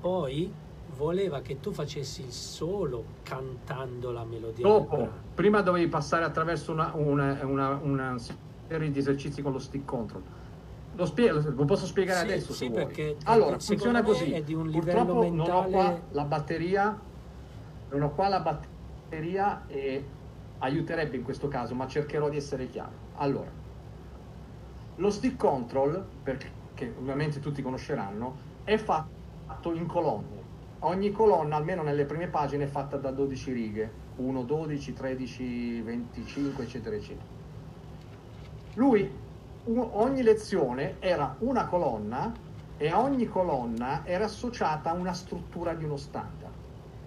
[0.02, 0.52] poi
[0.98, 6.92] voleva che tu facessi il solo cantando la melodia Dopo, prima dovevi passare attraverso una,
[6.96, 8.16] una- una- una
[8.68, 10.24] serie di esercizi con lo stick control.
[10.96, 14.32] Lo, spiego, lo posso spiegare Sì, adesso sì, perché Allora, funziona così.
[14.32, 17.00] è di un livello Purtroppo non ho qua mentale- la batteria,
[17.92, 20.04] non ho qua la batteria e
[20.60, 22.92] aiuterebbe in questo caso, ma cercherò di essere chiaro.
[23.16, 23.52] Allora,
[24.96, 30.44] lo stick control, perché ovviamente tutti conosceranno, è fatto in colonne.
[30.80, 36.64] Ogni colonna, almeno nelle prime pagine, è fatta da 12 righe, 1, 12, 13, 25,
[36.64, 37.34] eccetera, eccetera.
[38.76, 39.10] Lui,
[39.66, 42.32] ogni lezione era una colonna
[42.78, 46.54] e a ogni colonna era associata una struttura di uno standard,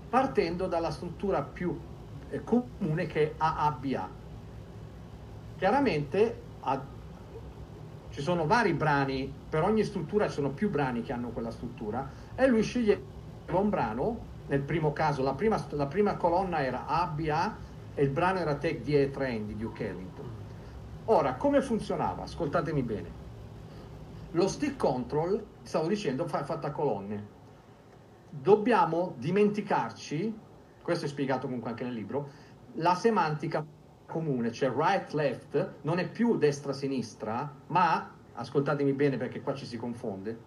[0.09, 1.78] partendo dalla struttura più
[2.45, 4.09] comune che è AABA.
[5.57, 6.85] Chiaramente a-
[8.11, 12.09] ci sono vari brani, per ogni struttura ci sono più brani che hanno quella struttura
[12.35, 13.01] e lui sceglieva
[13.53, 14.18] un brano,
[14.49, 17.57] nel primo caso la prima, la prima colonna era ABA
[17.95, 20.26] e il brano era Take the Train di Duke Ellington.
[21.07, 22.24] Ora, come funzionava?
[22.24, 23.11] Ascoltatemi bene.
[24.33, 27.37] Lo stick control, stavo dicendo, fa fatta colonne.
[28.29, 30.39] Dobbiamo dimenticarci,
[30.89, 32.30] questo è spiegato comunque anche nel libro,
[32.76, 33.62] la semantica
[34.07, 39.66] comune, cioè right left non è più destra sinistra, ma ascoltatemi bene perché qua ci
[39.66, 40.39] si confonde.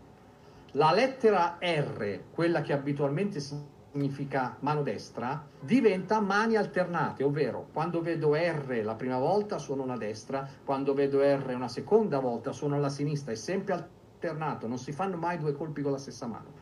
[0.72, 8.34] La lettera R, quella che abitualmente significa mano destra, diventa mani alternate, ovvero quando vedo
[8.34, 12.90] R la prima volta suono una destra, quando vedo R una seconda volta suono la
[12.90, 16.54] sinistra, è sempre alternato, non si fanno mai due colpi con la stessa mano.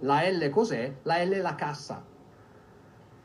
[0.00, 0.92] La L cos'è?
[1.02, 2.16] La L è la cassa.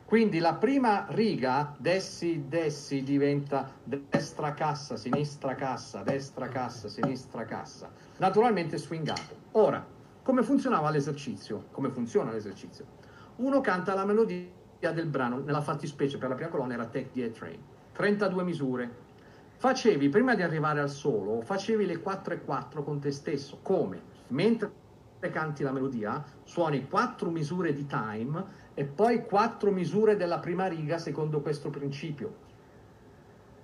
[0.06, 7.90] Quindi la prima riga, dessi, dessi, diventa destra cassa, sinistra cassa, destra cassa, sinistra cassa.
[8.18, 9.34] Naturalmente swingato.
[9.52, 9.84] Ora,
[10.22, 11.64] come funzionava l'esercizio?
[11.70, 12.84] Come funziona l'esercizio?
[13.36, 14.46] Uno canta la melodia
[14.78, 17.58] del brano, nella fattispecie per la prima colonna era Take the A-Train.
[17.92, 18.90] 32 misure.
[19.56, 23.60] Facevi, prima di arrivare al solo, facevi le 4 e 4 con te stesso.
[23.62, 24.02] Come?
[24.28, 24.82] Mentre
[25.30, 28.44] canti la melodia, suoni 4 misure di time
[28.74, 32.42] e poi 4 misure della prima riga secondo questo principio.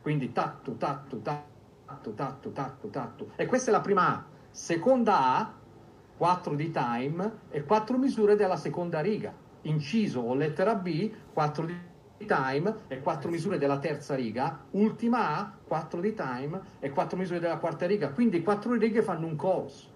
[0.03, 3.31] Quindi tatto, tatto, tatto, tatto, tatto, tatto.
[3.37, 4.25] E questa è la prima A.
[4.51, 5.53] Seconda A,
[6.17, 9.33] 4 di time e 4 misure della seconda riga.
[9.63, 14.65] Inciso o lettera B, 4 di time e 4 misure della terza riga.
[14.71, 18.11] Ultima A, 4 di time e 4 misure della quarta riga.
[18.11, 19.89] Quindi 4 righe fanno un chorus.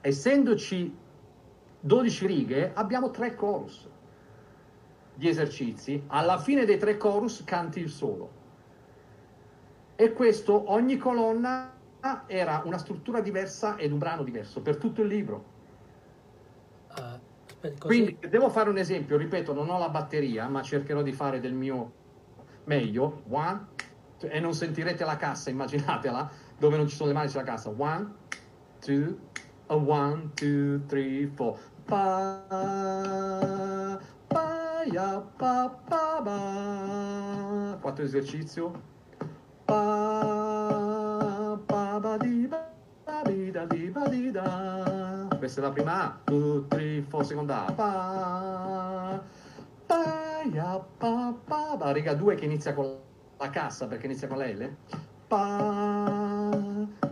[0.00, 0.94] Essendoci
[1.80, 3.88] 12 righe, abbiamo 3 chorus
[5.16, 8.30] di esercizi, alla fine dei tre chorus canti il solo.
[9.96, 11.72] E questo, ogni colonna
[12.26, 15.54] era una struttura diversa ed un brano diverso per tutto il libro.
[16.90, 17.18] Uh,
[17.60, 21.40] così- Quindi devo fare un esempio, ripeto, non ho la batteria, ma cercherò di fare
[21.40, 21.90] del mio
[22.64, 23.22] meglio.
[23.30, 23.66] One,
[24.20, 27.70] e non sentirete la cassa, immaginatela, dove non ci sono le mani c'è la cassa.
[27.70, 28.14] One,
[28.80, 29.18] two,
[29.68, 31.58] one, two, three, four.
[31.84, 33.46] Pa,
[34.92, 36.38] ya, pa, pa, ba.
[37.80, 38.70] Quattro esercizio.
[39.66, 39.82] Pa,
[41.66, 42.62] pa, ba, di, ba,
[43.26, 45.26] di, da, di, ba, di, da.
[45.38, 46.18] Questa è la prima A.
[46.24, 47.72] Two, three, four, seconda A.
[47.72, 49.22] Pa,
[49.86, 51.92] pa, ya, pa, pa, ba.
[51.92, 52.98] Riga 2 che inizia con
[53.38, 54.76] la cassa perché inizia con la L.
[55.26, 56.50] Pa,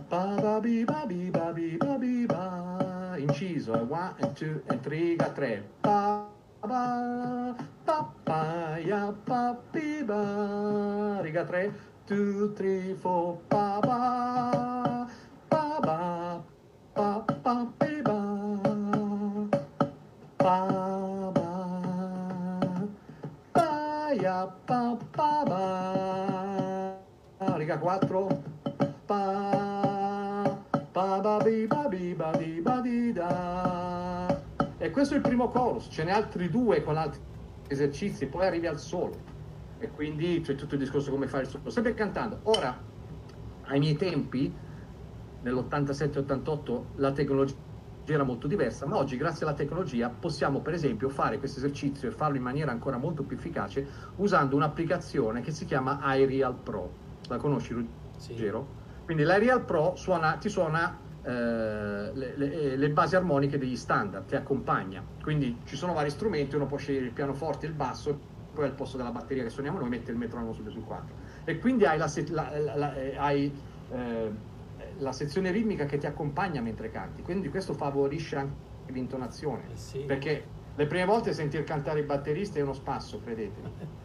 [0.07, 3.15] pa, ba, bi, ba, bi, ba, bi, ba, bi, ba.
[3.17, 5.63] Inciso, è one and two and three, riga 3.
[5.81, 6.27] Pa,
[6.65, 6.85] ba,
[7.85, 8.41] pa, pa,
[8.81, 10.21] ya, pa, bi, ba.
[11.21, 11.69] Riga 3.
[12.09, 13.99] 2, 3, 4, pa, ba,
[15.49, 15.99] pa, ba,
[16.93, 17.09] pa,
[17.41, 18.19] pa, bi, ba.
[20.37, 20.57] Pa,
[21.33, 21.51] ba,
[23.53, 23.69] pa,
[24.13, 24.81] ya, pa,
[25.13, 25.63] pa, ba.
[27.57, 28.29] Riga 4.
[29.05, 29.21] Pa,
[30.93, 33.64] pa, ba, bi, ba, bi, ba, di, ba, di, da.
[34.95, 37.19] Questo è il primo chorus, ce n'è altri due con altri
[37.67, 39.13] esercizi, poi arrivi al solo.
[39.77, 42.39] E quindi c'è tutto il discorso come fare il solo, sempre cantando.
[42.43, 42.73] Ora,
[43.63, 44.49] ai miei tempi,
[45.41, 47.57] nell'87-88, la tecnologia
[48.05, 52.11] era molto diversa, ma oggi grazie alla tecnologia possiamo per esempio fare questo esercizio e
[52.13, 53.85] farlo in maniera ancora molto più efficace
[54.15, 56.89] usando un'applicazione che si chiama iReal Pro.
[57.27, 58.67] La conosci Ruggero?
[58.69, 59.03] Sì.
[59.03, 64.35] Quindi l'iReal Pro suona, ti suona eh, le, le- le basi armoniche degli standard, ti
[64.35, 65.07] accompagna.
[65.19, 68.75] Quindi ci sono vari strumenti, uno può scegliere il pianoforte e il basso, poi al
[68.75, 71.15] posto della batteria che suoniamo noi mette il metronomo subito sul 4.
[71.43, 74.31] E quindi hai la, se- la- la- la- eh, hai, eh,
[74.97, 78.57] la sezione ritmica che ti accompagna mentre canti, quindi questo favorisce anche
[78.87, 79.71] l'intonazione.
[79.71, 80.03] Eh sì.
[80.05, 83.75] Perché le prime volte sentir cantare i batteristi è uno spasso, credetemi.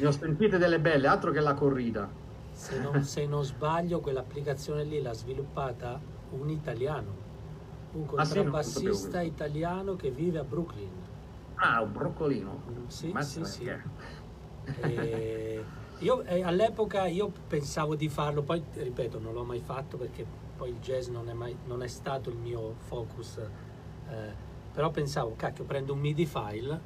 [0.00, 2.12] Ne ho sentite delle belle, altro che la corrida.
[2.60, 5.98] Se non, se non sbaglio, quell'applicazione lì l'ha sviluppata
[6.32, 7.12] un italiano,
[7.92, 8.06] un Ah, sì?
[8.06, 10.92] Contrabbassista italiano che vive a Brooklyn.
[11.54, 12.60] Ah, un broccolino.
[12.88, 13.64] Sì, Ammazza sì, sì.
[13.64, 13.88] perché.
[14.74, 15.64] E
[15.98, 20.70] io eh, all'epoca io pensavo di farlo, poi ripeto, non l'ho mai fatto perché poi
[20.70, 23.38] il jazz non è, mai, non è stato il mio focus.
[24.08, 26.80] eh, però pensavo, cacchio, prendo un MIDI file,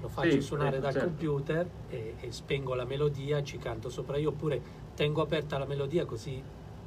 [0.00, 1.08] lo faccio Sì, suonare certo, dal certo.
[1.08, 4.60] computer e, e spengo la melodia ci canto sopra io, oppure
[4.94, 6.42] tengo aperta la melodia così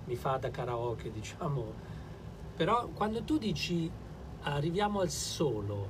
[0.05, 1.73] mi fa da karaoke, diciamo.
[2.55, 3.89] Però quando tu dici
[4.43, 5.87] arriviamo al solo,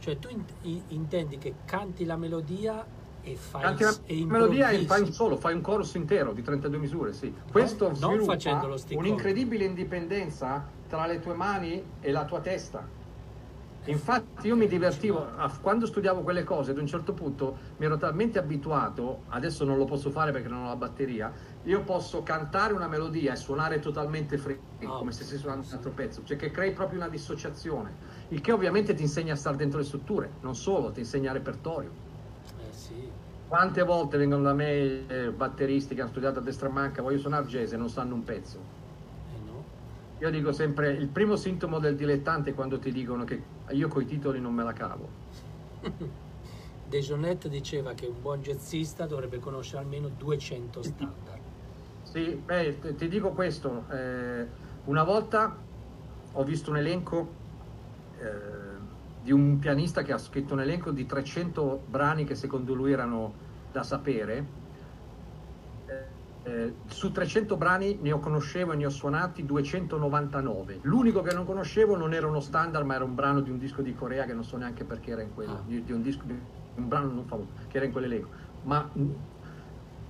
[0.00, 2.84] cioè tu in- intendi che canti la melodia
[3.22, 6.42] e fai Canti la e melodia e fai un solo, fai un chorus intero di
[6.42, 7.32] 32 misure, sì.
[7.50, 12.40] Questo non sviluppa facendo lo stick un'incredibile indipendenza tra le tue mani e la tua
[12.40, 12.86] testa.
[13.86, 15.30] Infatti io mi divertivo,
[15.60, 19.84] quando studiavo quelle cose, ad un certo punto mi ero talmente abituato, adesso non lo
[19.84, 24.38] posso fare perché non ho la batteria, io posso cantare una melodia e suonare totalmente
[24.38, 25.70] free, Oh, come se stessi suonando sì.
[25.70, 29.36] un altro pezzo, cioè che crei proprio una dissociazione, il che ovviamente ti insegna a
[29.36, 31.98] stare dentro le strutture, non solo, ti insegna repertorio.
[32.56, 33.14] Eh sì,
[33.46, 37.46] Quante volte vengono da me eh, batteristi che hanno studiato a destra manca, voglio suonare
[37.46, 38.72] jazz e non sanno un pezzo.
[39.26, 39.74] eh no.
[40.18, 44.04] Io dico sempre, il primo sintomo del dilettante è quando ti dicono che io coi
[44.06, 45.08] titoli non me la cavo.
[46.82, 51.42] Dejonet diceva che un buon jazzista dovrebbe conoscere almeno 200 standard.
[52.00, 54.48] Sì, beh, t- ti dico questo, eh,
[54.84, 55.66] una volta
[56.32, 57.42] ho visto un elenco
[58.10, 58.78] eh,
[59.16, 63.40] di un pianista che ha scritto un elenco di 300 brani che secondo lui erano
[63.70, 64.63] da sapere.
[66.46, 70.80] Eh, su 300 brani ne ho conoscevo e ne ho suonati 299.
[70.82, 73.80] L'unico che non conoscevo non era uno standard, ma era un brano di un disco
[73.80, 75.62] di Corea che non so neanche perché era in quello, Ah.
[75.64, 78.28] di, di un disco di un brano non famoso, che era in quell'elenco.
[78.60, 78.92] Ma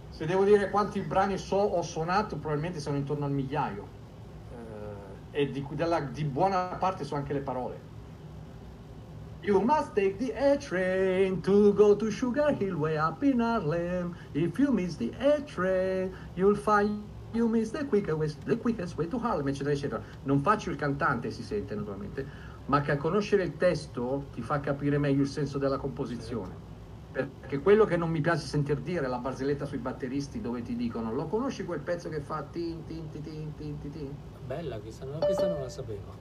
[0.09, 3.89] se devo dire quanti brani so ho suonato, probabilmente sono intorno al migliaio.
[5.31, 7.94] Eh, e di, cui- della- di buona parte so anche le parole.
[9.45, 14.17] You must take the A train to go to Sugar Hill way up in Harlem.
[14.33, 17.03] If you miss the A train, you'll find
[17.35, 20.03] you miss the quickest way, the quickest way to Harlem, eccetera, eccetera.
[20.23, 22.27] Non faccio il cantante, si sente naturalmente,
[22.67, 26.57] ma che a conoscere il testo ti fa capire meglio il senso della composizione.
[27.13, 31.13] Perché quello che non mi piace sentir dire la barzelletta sui batteristi dove ti dicono
[31.13, 34.15] lo conosci quel pezzo che fa tin tin tin tin tin tin tin?"
[34.47, 36.15] Bella questa, questa non la sapevo.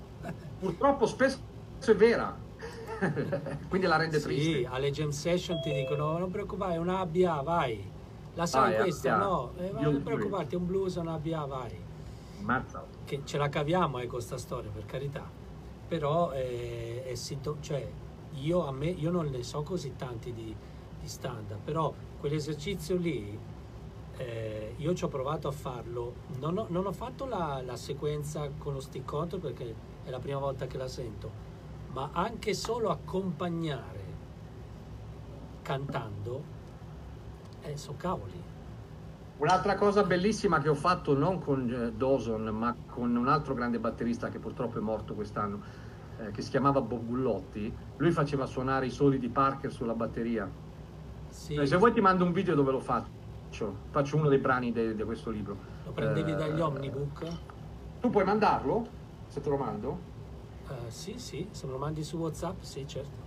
[0.59, 1.39] Purtroppo spesso
[1.85, 2.51] è vera.
[3.69, 4.65] Quindi la rende Sì, triste.
[4.67, 7.91] alle jam session ti dicono non preoccupare, è una ABA, vai.
[8.35, 9.15] La sai Vai, questa?
[9.15, 9.25] ABA.
[9.25, 11.71] No, eh, non preoccuparti, è un blues, è una ABA, vai.
[12.39, 12.85] Mazza.
[13.05, 15.29] Che ce la caviamo eh, con sta storia, per carità.
[15.87, 17.85] Però eh, è sinto- cioè,
[18.39, 20.55] io, a me, io non ne so così tanti di,
[20.99, 23.37] di standard, però quell'esercizio lì
[24.17, 26.13] eh, io ci ho provato a farlo.
[26.39, 30.19] Non ho, non ho fatto la, la sequenza con lo stick control perché è la
[30.19, 31.29] prima volta che la sento,
[31.93, 34.01] ma anche solo accompagnare
[35.61, 36.43] cantando,
[37.61, 38.41] eh, so cavoli.
[39.37, 43.79] Un'altra cosa bellissima che ho fatto non con eh, Dawson, ma con un altro grande
[43.79, 45.61] batterista che purtroppo è morto quest'anno,
[46.19, 50.49] eh, che si chiamava Bob Gullotti, lui faceva suonare i soli di Parker sulla batteria.
[51.29, 54.71] Sì, Eh, se vuoi ti mando un video dove lo faccio, faccio uno dei brani
[54.71, 55.57] di questo libro.
[55.85, 57.27] lo prendevi Eh, dagli omnibook?
[58.01, 58.87] Tu puoi mandarlo?
[59.27, 60.12] Se te lo mando?
[60.73, 63.21] Eh, sì, sì, se me lo mandi su WhatsApp, sì, certo.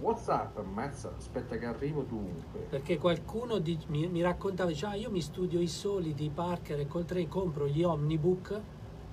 [0.00, 2.60] Whatsapp, mazza, aspetta che arrivo dunque.
[2.70, 6.80] Perché qualcuno di- mi, mi raccontava, diceva, "Ah, io mi studio i soli di Parker
[6.80, 8.60] e Coltrane, compro gli omnibook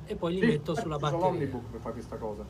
[0.06, 1.30] e poi li Sì, metto sulla batteria.
[1.30, 2.46] l'Omnibook per fare questa cosa.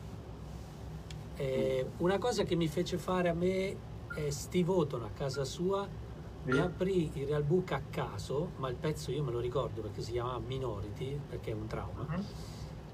[1.36, 3.76] Eh, una cosa che mi fece fare a me
[4.14, 5.86] è Steve Oton a casa sua,
[6.44, 6.58] mi Sì.
[6.58, 10.12] aprì il Real Book a caso, ma il pezzo io me lo ricordo perché si
[10.12, 12.24] chiamava Minority, perché è un trauma, Mhm.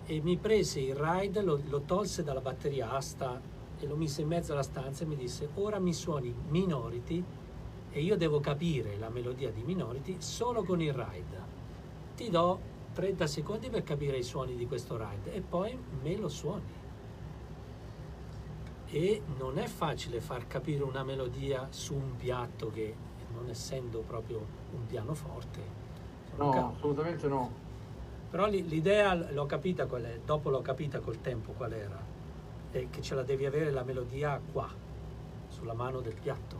[0.07, 3.41] E mi prese il ride, lo, lo tolse dalla batteria asta
[3.79, 7.23] e lo mise in mezzo alla stanza e mi disse ora mi suoni Minority
[7.91, 11.55] e io devo capire la melodia di Minority solo con il ride.
[12.15, 12.61] Ti do
[12.93, 16.85] 30 secondi per capire i suoni di questo ride e poi me lo suoni.
[18.89, 22.95] E non è facile far capire una melodia su un piatto che,
[23.35, 24.39] non essendo proprio
[24.73, 25.85] un pianoforte,
[26.37, 27.51] No, assolutamente no.
[28.29, 32.05] Però l'idea l'ho capita qual è, dopo l'ho capita col tempo qual era,
[32.71, 34.69] è che ce la devi avere la melodia qua,
[35.47, 36.57] sulla mano del piatto.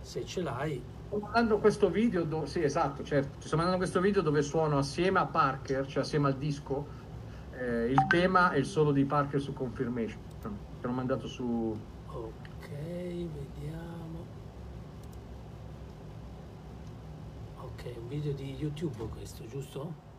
[0.00, 4.22] Se ce l'hai, Sto mandando questo video, do- sì esatto, certo, sto mandando questo video
[4.22, 6.88] dove suono assieme a Parker, cioè assieme al disco,
[7.50, 11.78] eh, il tema e il solo di Parker su Confirmation, che l'ho mandato su...
[12.06, 12.68] ok,
[13.32, 14.26] vediamo.
[17.54, 20.11] Ok, un video di YouTube questo, giusto?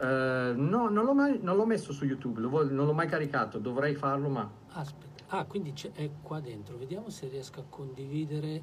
[0.00, 3.58] Eh, no, non l'ho, mai, non l'ho messo su YouTube, vo- non l'ho mai caricato,
[3.58, 4.50] dovrei farlo, ma...
[4.72, 6.76] Aspetta, ah, quindi è qua dentro.
[6.76, 8.62] Vediamo se riesco a condividere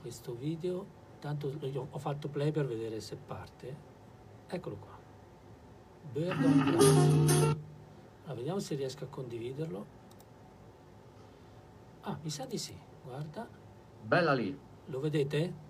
[0.00, 0.98] questo video.
[1.18, 3.88] Tanto io ho fatto play per vedere se parte.
[4.46, 4.98] Eccolo qua.
[6.12, 7.58] Bird on.
[8.24, 9.98] Allora, vediamo se riesco a condividerlo.
[12.02, 12.74] Ah, mi sa di sì.
[13.04, 13.46] Guarda,
[14.02, 15.68] Bella lì, lo vedete?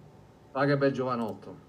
[0.53, 1.69] che bel giovanotto.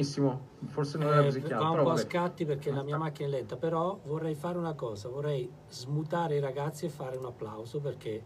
[0.00, 2.96] Benissimo, forse non era Eh, così chiaro, va un po' a scatti perché la mia
[2.96, 7.26] macchina è lenta, però vorrei fare una cosa, vorrei smutare i ragazzi e fare un
[7.26, 8.22] applauso perché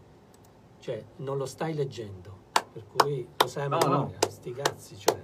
[0.78, 5.22] cioè, non lo stai leggendo, per cui lo sai a No, memoria, sti cazzi, cioè.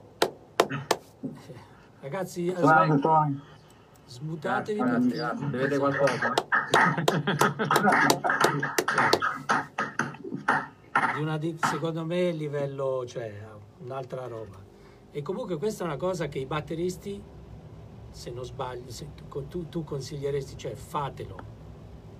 [2.00, 3.40] Ragazzi, Tony.
[4.06, 5.44] smutatevi Ragazzi, perché.
[5.44, 6.34] Bevete qualcosa?
[11.14, 13.46] di una di- secondo me il livello, cioè,
[13.80, 14.68] un'altra roba.
[15.12, 17.20] E comunque questa è una cosa che i batteristi,
[18.10, 21.58] se non sbaglio, se tu, tu- tu consiglieresti, cioè fatelo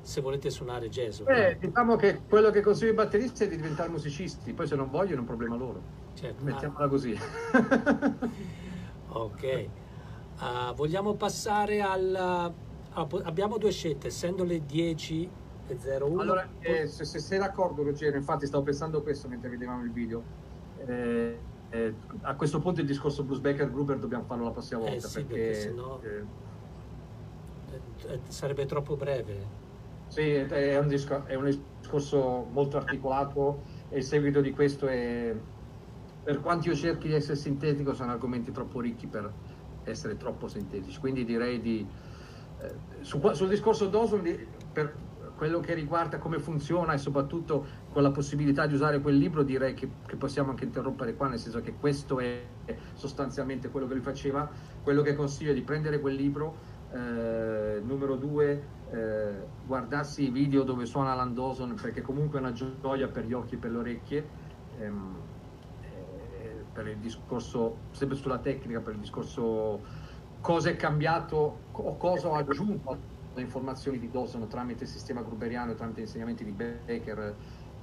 [0.02, 1.20] se volete suonare jazz.
[1.26, 4.90] Eh, diciamo che quello che consiglio ai batteristi è di diventare musicisti, poi se non
[4.90, 5.80] vogliono è un problema loro.
[6.14, 7.16] Certo, Mettiamola così.
[9.12, 9.68] Ok,
[10.42, 12.14] Ah, vogliamo passare al...
[12.16, 15.28] ah, abbiamo due scelte, essendo le 10
[15.66, 16.20] e 01.
[16.20, 20.22] Allora, eh, se, se sei d'accordo, Ruggero, infatti stavo pensando questo mentre vedevamo il video.
[20.86, 21.38] eh,
[21.70, 25.08] eh, a questo punto il discorso Bruce Becker Gruber dobbiamo farlo la prossima Eh volta
[25.08, 26.28] sì, perché, perché sennò- eh,
[27.66, 29.56] Eh, eh, sarebbe troppo breve.
[30.06, 31.44] sì, è un, disco- è un
[31.78, 35.32] discorso molto articolato e il seguito di questo è
[36.22, 39.38] per quanto io cerchi di essere sintetico sono argomenti troppo ricchi per
[39.82, 41.90] essere troppo sintetici quindi direi di
[42.56, 44.22] eh, su sul discorso Dawson
[44.72, 45.09] per
[45.40, 49.72] quello che riguarda come funziona e soprattutto con la possibilità di usare quel libro direi
[49.72, 52.44] che, che possiamo anche interrompere qua nel senso che questo è
[52.92, 54.46] sostanzialmente quello che lui faceva.
[54.82, 56.56] Quello che consiglio è di prendere quel libro
[56.92, 59.30] eh, numero due eh,
[59.64, 63.54] guardarsi i video dove suona Alan Dawson perché comunque è una gioia per gli occhi
[63.54, 64.28] e per le orecchie
[64.78, 65.14] ehm,
[65.80, 69.80] eh, per il discorso sempre sulla tecnica per il discorso
[70.42, 75.72] cosa è cambiato o cosa ho aggiunto alle informazioni di Dawson tramite il sistema gruberiano
[75.72, 77.34] e tramite gli insegnamenti di Baker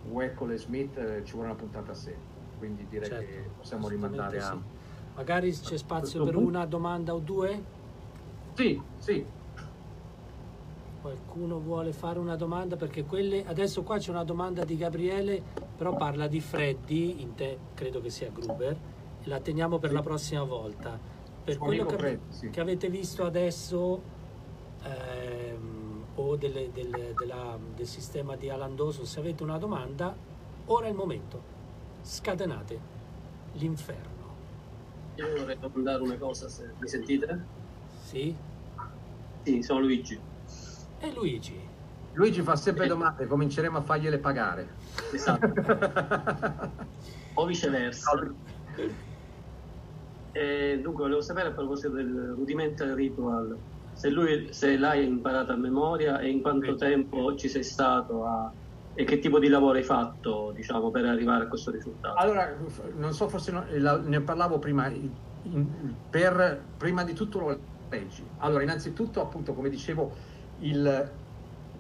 [0.10, 2.16] Weckel e Smith eh, ci vuole una puntata a sé
[2.58, 4.76] quindi direi Certo, che possiamo rimandare a sì.
[5.16, 7.64] Magari c'è spazio per una domanda o due?
[8.54, 9.26] sì sì
[11.02, 12.76] Qualcuno vuole fare una domanda?
[12.76, 13.45] Perché quelle...
[13.45, 15.41] Adesso qua c'è una domanda di Gabriele,
[15.78, 18.76] però parla di Freddy, in te credo che sia Gruber,
[19.24, 21.00] la teniamo per la prossima volta.
[21.45, 22.50] Per quello che, Freddy, sì.
[22.50, 24.02] che avete visto adesso
[24.84, 30.15] ehm, o delle- del, della- del sistema di Alan Dawson, se avete una domanda,
[30.65, 31.55] ora è il momento.
[32.01, 32.80] Scatenate
[33.53, 34.15] l'inferno.
[35.15, 37.45] Io vorrei domandare una cosa, se mi sentite?
[38.03, 38.36] Sì?
[39.43, 40.19] Sì, sono Luigi.
[40.99, 41.59] E Luigi?
[42.13, 44.67] Luigi fa sempre domande cominceremo a fargliele pagare
[45.13, 45.53] Esatto.
[47.36, 48.11] o viceversa.
[50.32, 53.57] E dunque volevo sapere a proposito del rudimental ritual,
[53.98, 58.54] se lui se l'hai imparato a memoria e in quanto tempo ci sei stato a-
[58.93, 62.16] e che tipo di lavoro hai fatto, diciamo, per arrivare a questo risultato.
[62.20, 62.58] Allora,
[62.93, 63.66] non so, forse no-
[63.98, 64.91] ne parlavo prima,
[66.10, 68.34] per, prima di tutto lo leggi.
[68.38, 70.16] Allora, innanzitutto, appunto, come dicevo,
[70.56, 71.24] il,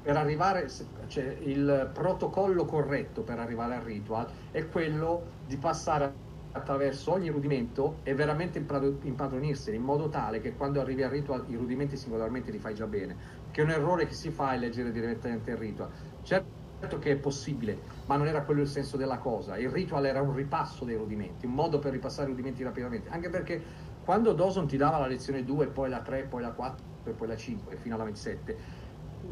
[0.01, 0.67] per arrivare,
[1.07, 7.99] cioè, il protocollo corretto per arrivare al ritual è quello di passare attraverso ogni rudimento
[8.03, 12.59] e veramente impadronirsene in modo tale che quando arrivi al ritual i rudimenti singolarmente li
[12.59, 13.15] fai già bene.
[13.51, 15.89] Che un errore che si fa è leggere direttamente il ritual.
[16.23, 19.57] Certo che è possibile, ma non era quello il senso della cosa.
[19.57, 23.09] Il ritual era un ripasso dei rudimenti, un modo per ripassare i rudimenti rapidamente.
[23.09, 23.61] Anche perché
[24.03, 27.27] quando Dawson ti dava la lezione 2, poi la 3, poi la 4 e poi
[27.27, 28.57] la 5 fino alla 27,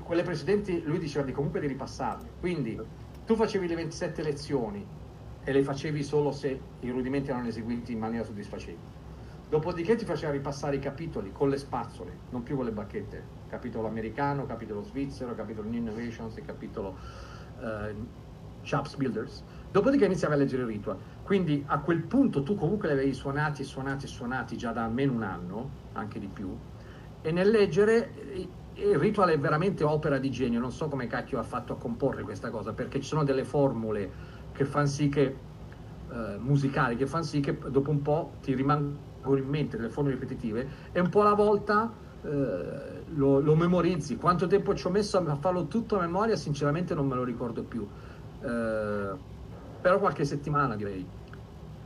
[0.03, 2.30] quelle precedenti lui diceva di comunque di ripassarle.
[2.39, 2.80] Quindi
[3.26, 4.86] tu facevi le 27 lezioni
[5.46, 9.04] e le facevi solo se i rudimenti erano eseguiti in maniera soddisfacente.
[9.48, 13.24] Dopodiché ti faceva ripassare i capitoli con le spazzole, non più con le bacchette.
[13.48, 16.98] Capitolo americano, capitolo svizzero, capitolo New Innovations e capitolo
[17.62, 17.93] eh,
[18.64, 19.43] Shops Builders.
[19.72, 20.98] Dopodiché iniziavi a leggere il ritual.
[21.22, 24.84] Quindi a quel punto tu comunque li avevi suonati e suonati e suonati già da
[24.84, 26.50] almeno un anno, anche di più.
[27.22, 30.60] E nel leggere eh, il ritual è veramente opera di genio.
[30.60, 34.34] Non so come cacchio ha fatto a comporre questa cosa, perché ci sono delle formule
[34.56, 35.49] che fanno sì che
[36.08, 39.03] eh, musicali che fanno sì che dopo un po' ti rimangono
[39.38, 44.16] in mente delle forme ripetitive e un po' alla volta eh, lo, lo memorizzi.
[44.16, 47.66] Quanto tempo ci ho messo a farlo tutto a memoria, sinceramente non me lo ricordo
[47.68, 47.89] più.
[48.39, 49.20] Eh,
[49.80, 51.14] però qualche settimana direi.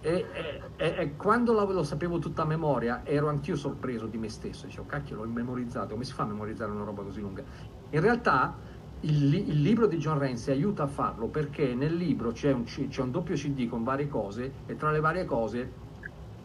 [0.01, 0.31] E,
[0.77, 4.65] e- e- quando lo, lo sapevo tutta a memoria ero anch'io sorpreso di me stesso.
[4.65, 5.89] Dicevo, cacchio, l'ho memorizzato.
[5.93, 7.43] Come si fa a memorizzare una roba così lunga?
[7.89, 8.61] In realtà
[9.01, 13.01] il, il libro di John Renzi aiuta a farlo perché nel libro c'è un, c'è
[13.01, 15.71] un doppio CD con varie cose e tra le varie cose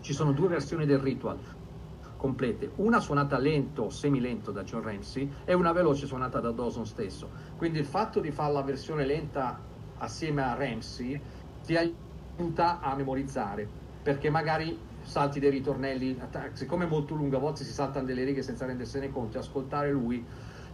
[0.01, 1.39] ci sono due versioni del ritual
[2.25, 7.29] complete, una suonata lento, semilento da John Ramsey e una veloce suonata da Dawson stesso.
[7.55, 9.61] Quindi il fatto di fare la versione lenta
[9.99, 11.21] assieme a Ramsey
[11.63, 13.69] ti aiuta a memorizzare,
[14.01, 16.19] perché magari salti dei ritornelli,
[16.55, 20.27] siccome è molto lungo, a volte si saltano delle righe senza rendersene conto, ascoltare lui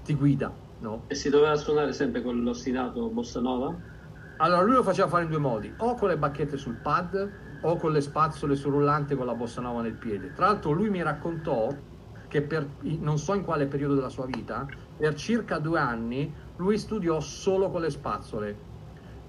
[0.05, 1.05] ti guida, no?
[1.09, 3.77] E si doveva suonare sempre con l'ostinato bossa nova?
[4.37, 7.31] Allora lui lo faceva fare in due modi, o con le bacchette sul pad
[7.63, 10.33] o con le spazzole sul rullante con la bossa nova nel piede.
[10.33, 11.69] Tra l'altro lui mi raccontò
[12.27, 14.67] che per non so in quale periodo della sua vita,
[14.97, 18.69] per circa due anni lui studiò solo con le spazzole.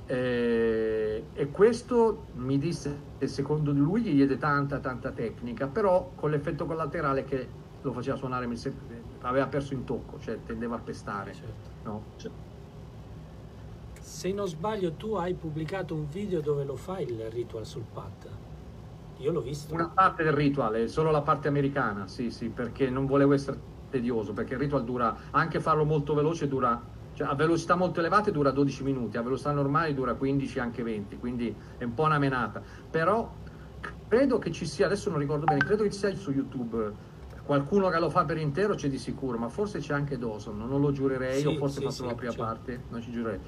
[0.06, 6.30] Eh, e questo mi disse che secondo lui gli diede tanta tanta tecnica, però con
[6.32, 7.48] l'effetto collaterale che
[7.82, 11.34] lo faceva suonare, mi sem- aveva perso in tocco, cioè tendeva a pestare.
[11.34, 11.70] Certo.
[11.84, 12.04] No?
[14.00, 18.30] Se non sbaglio, tu hai pubblicato un video dove lo fai il ritual sul pad.
[19.18, 19.74] Io l'ho visto.
[19.74, 23.60] Una parte del ritual, è solo la parte americana, sì, sì, perché non volevo essere
[23.90, 26.82] tedioso, perché il ritual dura, anche farlo molto veloce dura,
[27.14, 31.18] cioè a velocità molto elevate dura 12 minuti, a velocità normali dura 15, anche 20,
[31.20, 32.62] quindi è un po' una menata.
[32.90, 33.32] Però
[34.08, 37.10] credo che ci sia, adesso non ricordo bene, credo che ci sia su YouTube
[37.52, 40.80] qualcuno che lo fa per intero, c'è di sicuro, ma forse c'è anche Dawson, non
[40.80, 42.38] lo giurerei, Sì, o forse sì, fatto sì, la prima c'è.
[42.38, 43.42] parte, non ci giurerei.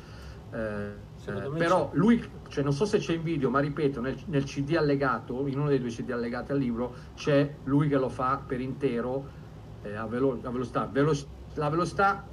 [0.52, 1.96] Eh, eh, però c'è.
[1.96, 5.58] lui, cioè, non so se c'è in video, ma ripeto, nel, nel CD allegato, in
[5.58, 9.32] uno dei due CD allegati al libro, c'è lui che lo fa per intero
[9.80, 10.86] eh, a, velo- a velocità.
[10.88, 11.14] Velo-
[11.54, 12.30] la velocità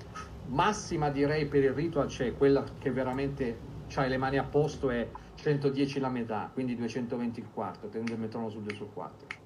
[0.47, 5.09] massima direi per il ritual c'è quella che veramente c'hai le mani a posto è
[5.35, 9.40] 110 la metà, quindi 220 il quarto, tenendo il metronomo sul 2 sul 4.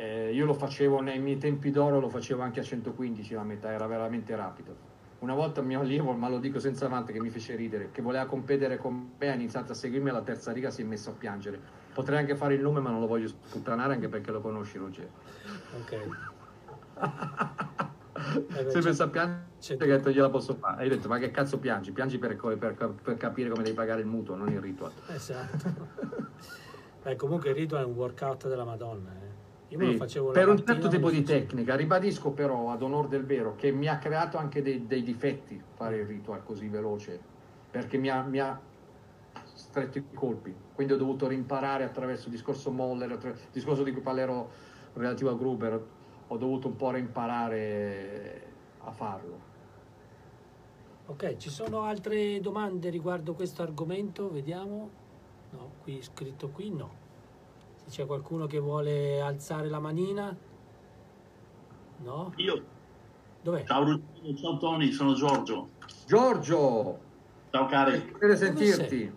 [0.00, 3.72] Eh, io lo facevo nei miei tempi d'oro, lo facevo anche a 115 la metà,
[3.72, 4.86] era veramente rapido.
[5.18, 8.24] Una volta mio allievo, ma lo dico senza vanto che mi fece ridere, che voleva
[8.26, 11.58] competere con me, ha iniziato a seguirmi alla terza riga, si è messo a piangere.
[11.92, 15.08] Potrei anche fare il nome, ma non lo voglio sputtanare anche perché lo conosci, Ruggero.
[15.80, 16.08] Ok.
[18.28, 19.46] Eh beh, si è c'è- messo a piangere
[19.78, 20.84] che detto gliela posso fare.
[20.84, 21.92] Ho detto, ma che cazzo piangi?
[21.92, 24.90] Piangi per, per- per capire come devi pagare il mutuo, non il ritual.
[25.08, 25.88] Esatto.
[27.02, 29.12] Beh, comunque il ritual è un workout della Madonna.
[29.12, 29.27] eh.
[29.68, 33.98] Per un certo tipo di tecnica, ribadisco però ad onore del vero che mi ha
[33.98, 37.20] creato anche dei, dei difetti fare il ritual così veloce,
[37.70, 38.58] perché mi ha, mi ha
[39.52, 44.00] stretto i colpi, quindi ho dovuto rimparare attraverso il discorso Moller, il discorso di cui
[44.00, 44.48] parlerò
[44.94, 45.86] relativo a Gruber,
[46.28, 48.42] ho dovuto un po' rimparare
[48.78, 49.46] a farlo.
[51.06, 54.30] Ok, ci sono altre domande riguardo questo argomento?
[54.30, 54.90] Vediamo.
[55.50, 57.06] No, qui scritto qui no.
[57.88, 60.36] Se c'è qualcuno che vuole alzare la manina.
[62.04, 62.32] No?
[62.36, 62.62] Io,
[63.40, 63.64] Dov'è?
[63.64, 65.70] ciao Ruggero, ciao Tony, sono Giorgio.
[66.06, 66.98] Giorgio,
[67.50, 69.12] Ciao cari, piacere sentirti.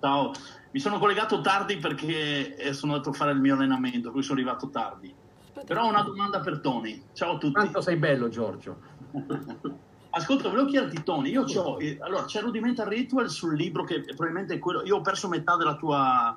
[0.00, 0.32] ciao.
[0.72, 4.40] Mi sono collegato tardi perché eh, sono andato a fare il mio allenamento, quindi sono
[4.40, 5.14] arrivato tardi.
[5.44, 7.00] Aspetta, Però ho una domanda per Tony.
[7.12, 7.52] Ciao a tutti.
[7.54, 8.76] Quanto sei bello Giorgio.
[10.10, 14.54] Ascolta, volevo chiederti Tony, io c'ho, eh, allora c'è Rudimental Ritual sul libro che probabilmente
[14.54, 16.36] è quello, io ho perso metà della tua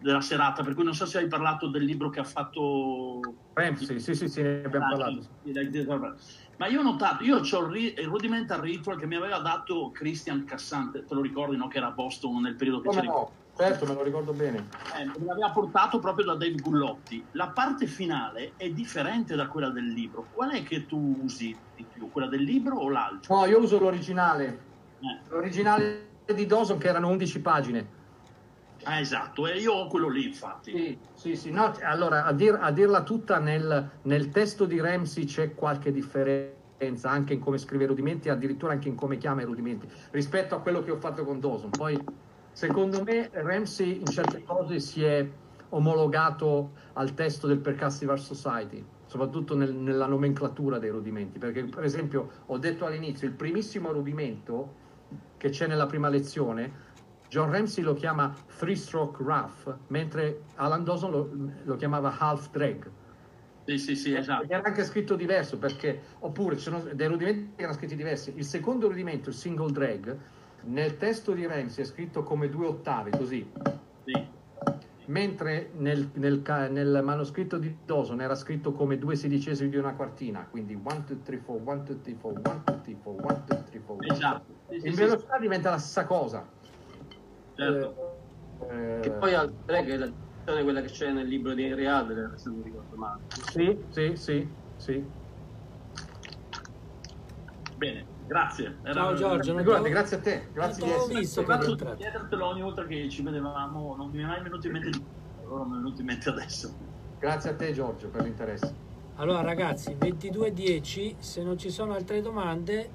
[0.00, 3.20] della serata, per cui non so se hai parlato del libro che ha fatto
[3.52, 5.26] Ramsey, sì sì sì, ne abbiamo parlato.
[6.56, 11.04] Ma io ho notato, io ho il, Rudimental Ritual che mi aveva dato Christian Cassante,
[11.04, 11.68] te lo ricordi, no?
[11.68, 13.12] Che era a Boston nel periodo che Come c'era.
[13.12, 13.30] no?
[13.56, 14.68] Certo, me lo ricordo bene.
[14.98, 17.22] Eh, me l'aveva portato proprio da Dave Gullotti.
[17.32, 20.28] La parte finale è differente da quella del libro.
[20.32, 22.10] Qual è che tu usi di più?
[22.10, 23.34] Quella del libro o l'altro?
[23.34, 24.60] No, io uso l'originale.
[25.00, 25.18] Eh.
[25.28, 27.88] L'originale di Dawson che erano 11 pagine.
[28.84, 30.72] Ah, esatto, e io ho quello lì, infatti.
[30.72, 31.50] Sì, sì, sì.
[31.50, 37.10] No, allora, a, dir- a dirla tutta, nel, nel testo di Ramsey c'è qualche differenza
[37.10, 40.80] anche in come scrive rudimenti, addirittura anche in come chiama i rudimenti, rispetto a quello
[40.82, 41.74] che ho fatto con Dawson.
[41.74, 42.18] Poi,
[42.50, 45.38] secondo me, Ramsey in certe cose si è
[45.70, 51.84] omologato al testo del Percussive Art Society, soprattutto nel- nella nomenclatura dei rudimenti, perché per
[51.84, 54.78] esempio ho detto all'inizio, il primissimo rudimento
[55.36, 56.89] che c'è nella prima lezione,
[57.30, 61.30] John Ramsey lo chiama three stroke rough, mentre Alan Dawson lo,
[61.62, 62.90] lo chiamava half drag.
[63.66, 64.46] Sì, sì, sì, esatto.
[64.48, 68.32] Era anche scritto diverso perché, oppure ci sono dei rudimenti che erano scritti diversi.
[68.34, 70.18] Il secondo rudimento, il single drag,
[70.62, 73.48] nel testo di Ramsey è scritto come due ottavi, così.
[74.04, 74.26] Sì.
[75.06, 80.48] Mentre nel, nel nel manoscritto di Dawson era scritto come due sedicesimi di una quartina,
[80.50, 83.64] quindi 1, 2, 3, 4, 1, 2, 3, 4, 1, 2, 3, 4, 1, 2,
[83.70, 84.14] 3, 4.
[84.14, 84.54] Esatto.
[84.68, 86.58] Sì, In velocità diventa la stessa cosa.
[87.60, 87.94] Certo.
[88.70, 90.06] Eh, Che poi al 3 che è la
[90.44, 93.22] versione quella che c'è nel libro di Henry Adler, se non mi ricordo male.
[93.28, 95.18] Sì, sì, sì, sì.
[97.76, 98.78] Bene, grazie.
[98.82, 101.18] Era- Ciao Giorgio, Figurati, t'avevo- grazie a te, grazie di essere.
[101.20, 104.72] visto eri di chiedertelo ogni volta che ci vedevamo, non mi è mai venuto in
[104.74, 105.02] mente di
[105.44, 106.76] allora mi è venuto in mente adesso.
[107.18, 108.74] Grazie a te Giorgio per l'interesse.
[109.16, 112.90] Allora ragazzi, 22.10, se non ci sono altre domande,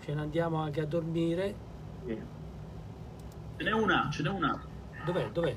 [0.00, 1.54] ce ne andiamo anche a dormire.
[3.60, 4.58] Ce n'è una, ce n'è una.
[5.04, 5.28] Dov'è?
[5.32, 5.54] Dov'è?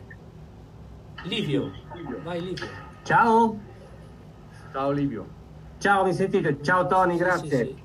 [1.23, 1.71] Livio,
[2.21, 2.67] vai Livio.
[3.03, 3.57] Ciao,
[4.73, 5.25] Ciao Livio.
[5.77, 6.61] ciao, mi sentite?
[6.61, 7.65] Ciao Tony, grazie.
[7.65, 7.84] Sì, sì.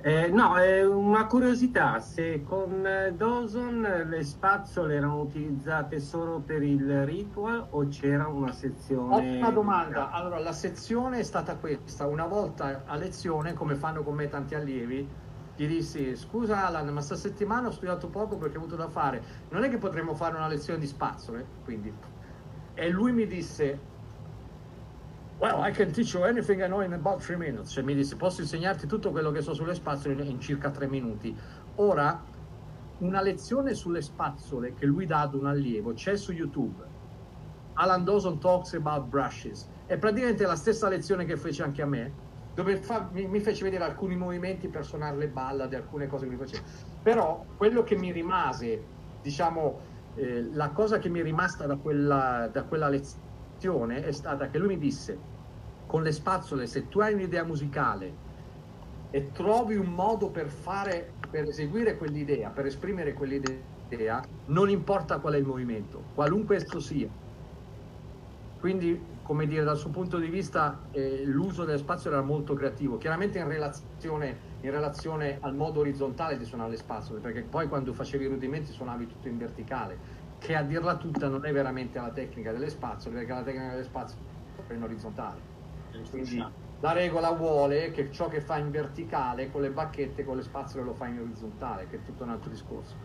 [0.00, 6.64] Eh, no, è una curiosità, se con eh, Dawson le spazzole erano utilizzate solo per
[6.64, 9.14] il ritual o c'era una sezione...
[9.14, 10.10] Ottima domanda.
[10.10, 12.08] Allora, la sezione è stata questa.
[12.08, 15.08] Una volta a lezione, come fanno con me tanti allievi,
[15.62, 19.22] gli dissi, scusa Alan, ma sta settimana ho studiato poco perché ho avuto da fare.
[19.50, 21.46] Non è che potremmo fare una lezione di spazzole?
[21.64, 21.92] Quindi.
[22.74, 23.78] E lui mi disse,
[25.38, 27.70] well, I can teach you anything I know in about three minutes.
[27.70, 31.36] Cioè mi disse, posso insegnarti tutto quello che so sulle spazzole in circa tre minuti.
[31.76, 32.20] Ora,
[32.98, 36.90] una lezione sulle spazzole che lui dà ad un allievo c'è su YouTube.
[37.74, 39.68] Alan Dawson talks about brushes.
[39.86, 42.12] È praticamente la stessa lezione che fece anche a me,
[42.52, 46.30] dove fa- mi, mi fece vedere alcuni movimenti per suonare le ballade, alcune cose che
[46.30, 46.62] lui faceva.
[47.00, 49.80] Però quello che mi rimase, diciamo,
[50.14, 54.58] eh, la cosa che mi è rimasta da quella, da quella lezione è stata che
[54.58, 55.24] lui mi disse,
[55.84, 58.18] con le spazzole, se tu hai un'idea musicale
[59.10, 65.34] e trovi un modo per fare, per eseguire quell'idea, per esprimere quell'idea, non importa qual
[65.34, 67.10] è il movimento, qualunque esso sia.
[68.56, 72.98] Quindi, come dire, dal suo punto di vista eh, l'uso dello spazio era molto creativo,
[72.98, 77.92] chiaramente in relazione, in relazione al modo orizzontale di suonare le spazzole, perché poi quando
[77.92, 82.10] facevi i rudimenti suonavi tutto in verticale, che a dirla tutta non è veramente la
[82.10, 84.20] tecnica delle spazzole, perché la tecnica delle spazzole
[84.66, 85.50] è in orizzontale.
[86.10, 86.44] Quindi
[86.80, 90.82] la regola vuole che ciò che fa in verticale con le bacchette, con le spazzole
[90.82, 92.96] lo fa in orizzontale, che è tutto un altro discorso.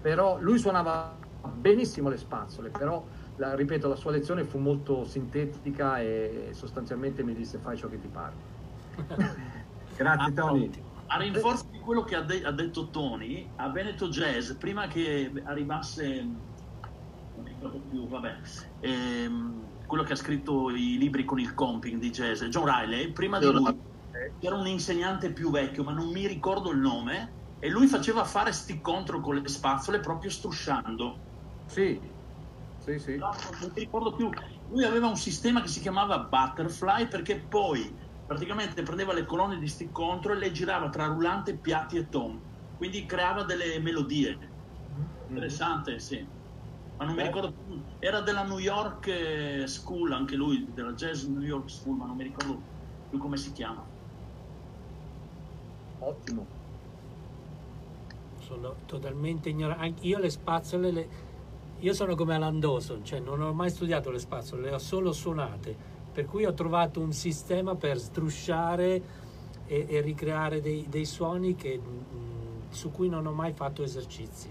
[0.00, 1.18] Però lui suonava
[1.52, 3.04] benissimo le spazzole, però
[3.40, 7.98] la- ripeto, la sua lezione fu molto sintetica e sostanzialmente mi disse fai ciò che
[7.98, 8.34] ti pare.
[9.96, 10.70] Grazie Tony.
[11.06, 15.32] A rinforzo di quello che ha, de- ha detto Tony, a Veneto Jazz, prima che
[15.44, 18.36] arrivasse, non mi ricordo più, vabbè,
[18.78, 23.40] ehm, quello che ha scritto i libri con il comping di jazz, John Riley, prima
[23.40, 23.76] di lui
[24.38, 28.52] c'era un insegnante più vecchio, ma non mi ricordo il nome, e lui faceva fare
[28.52, 31.18] stick control con le spazzole proprio strusciando.
[31.66, 32.00] Sì,
[32.80, 33.16] sì, sì.
[33.16, 33.28] No,
[33.60, 34.30] non mi ricordo più.
[34.66, 37.94] Lui aveva un sistema che si chiamava Butterfly perché poi
[38.24, 42.42] praticamente prendeva le colonne di stick control e le girava tra rullante, piatti e tom.
[42.76, 44.38] Quindi creava delle melodie.
[45.26, 46.26] Interessante, sì.
[46.96, 47.26] Ma non mi Eh.
[47.26, 47.84] ricordo più.
[47.98, 52.16] Era della New York eh, School, anche lui, della Jazz New York School, ma non
[52.16, 52.64] mi ricordo
[53.08, 53.86] più come si chiama.
[55.98, 56.46] Ottimo.
[58.38, 59.84] sono totalmente ignorante.
[59.84, 61.08] Anche io le spazzole, le...
[61.80, 65.12] io sono come Alan Dawson, cioè non ho mai studiato le spazzole, le ho solo
[65.12, 65.74] suonate.
[66.12, 69.02] Per cui ho trovato un sistema per strusciare
[69.66, 74.50] e, e ricreare dei, dei suoni che, mh, su cui non ho mai fatto esercizi.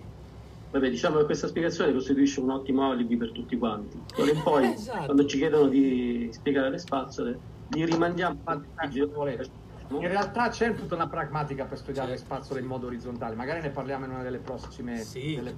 [0.72, 4.00] Vabbè, diciamo che questa spiegazione costituisce un ottimo alibi per tutti quanti.
[4.44, 5.06] Poi, Esatto.
[5.06, 7.40] quando ci chiedono di spiegare le spazzole,
[7.70, 8.40] li rimandiamo
[9.14, 9.59] volete.
[9.92, 13.72] In realtà c'è tutta una pragmatica per studiare le spazzole in modo orizzontale, magari ne
[13.72, 15.36] parliamo in una delle prossime Sì.
[15.36, 15.58] delle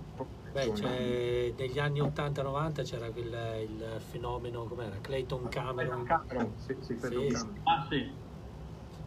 [0.51, 4.97] Beh, negli anni 80-90 c'era quel, il fenomeno, com'era?
[5.01, 6.03] Clayton Cameron.
[6.05, 7.31] Cameron, sì, sì, quello Sì.
[7.31, 7.61] Cameron.
[7.63, 8.13] Ah sì,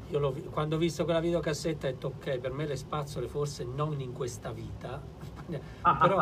[0.09, 4.01] Io quando ho visto quella videocassetta ho detto ok, per me le spazzole forse non
[4.01, 5.03] in questa vita,
[6.01, 6.21] però,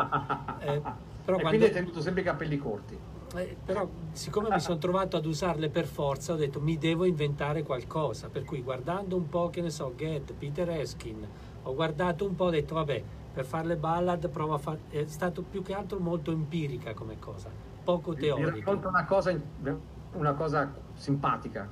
[0.61, 2.99] eh, però e quando- quindi hai tenuto sempre i capelli corti.
[3.35, 7.63] Eh, però siccome mi sono trovato ad usarle per forza ho detto mi devo inventare
[7.63, 11.27] qualcosa, per cui guardando un po' che ne so, Get, Peter Eskin,
[11.63, 13.03] ho guardato un po' ho detto vabbè,
[13.33, 17.17] per fare le ballad provo a fare, è stato più che altro molto empirica come
[17.19, 17.49] cosa,
[17.83, 18.87] poco Vi racconto teorica.
[18.87, 19.41] una cosa,
[20.13, 21.67] una cosa simpatica.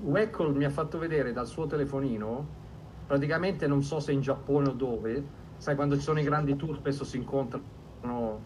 [0.00, 2.46] Weckl mi ha fatto vedere dal suo telefonino,
[3.06, 5.24] praticamente non so se in Giappone o dove,
[5.58, 7.77] sai quando ci sono i grandi tour spesso si incontrano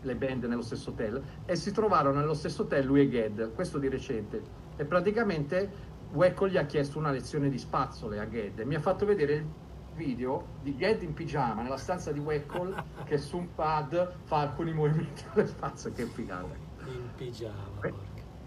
[0.00, 3.78] le band nello stesso hotel, e si trovarono nello stesso hotel lui e Ged, questo
[3.78, 4.42] di recente,
[4.76, 8.80] e praticamente Weckl gli ha chiesto una lezione di spazzole a Ged e mi ha
[8.80, 9.46] fatto vedere il
[9.94, 14.72] video di Ged in pigiama nella stanza di Weckl che su un pad fa alcuni
[14.72, 16.54] movimenti con le spazzole, che figata.
[16.86, 17.78] In pigiama.
[17.80, 17.96] Porca.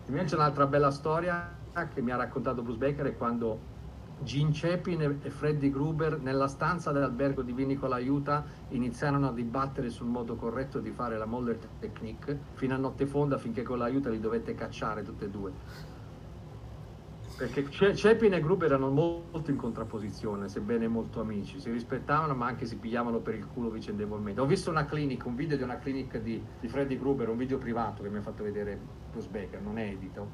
[0.07, 1.57] Invece un'altra bella storia
[1.94, 3.73] che mi ha raccontato Bruce Baker è quando
[4.17, 10.07] Gene Chapin e- Freddy Gruber nella stanza dell'albergo di Vinicola Aiuta iniziarono a dibattere sul
[10.07, 14.19] modo corretto di fare la Moller Technique fino a notte fonda finché con l'aiuta li
[14.19, 15.51] dovette cacciare tutte e due.
[17.37, 22.45] Perché Ch- Chapin e Gruber erano molto in contrapposizione, sebbene molto amici, si rispettavano ma
[22.45, 24.39] anche si pigliavano per il culo vicendevolmente.
[24.39, 27.57] Ho visto una clinic, un video di una clinic di, di Freddy Gruber, un video
[27.57, 28.79] privato che mi ha fatto vedere
[29.11, 30.31] Bruce Baker, non è edito,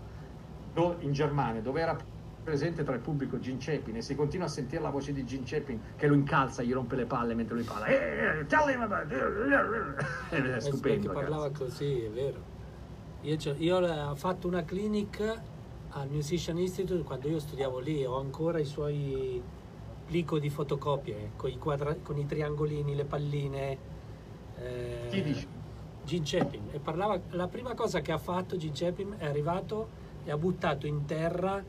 [1.00, 1.98] in Germania, dove era
[2.44, 5.44] presente tra il pubblico Gene Chapin e si continua a sentire la voce di Gene
[5.46, 7.86] Chapin che lo incalza, gli rompe le palle mentre lui parla.
[7.86, 9.18] Eh, tell him about it."
[10.30, 11.08] È Eh, stupendo.
[11.08, 11.64] perché parlava ragazzi.
[11.64, 12.50] così, è vero.
[13.22, 13.78] Io, io
[14.10, 15.40] ho fatto una clinic
[15.90, 19.42] al Musician Institute quando io studiavo lì, ho ancora i suoi
[20.06, 23.78] plico di fotocopie con i, quadra- con i triangolini, le palline.
[24.58, 25.48] eh, Chi dici?
[26.04, 26.70] Gene Chapin.
[26.72, 30.88] E parlava, la prima cosa che ha fatto Gene Chapin è arrivato e ha buttato
[30.88, 31.64] in terra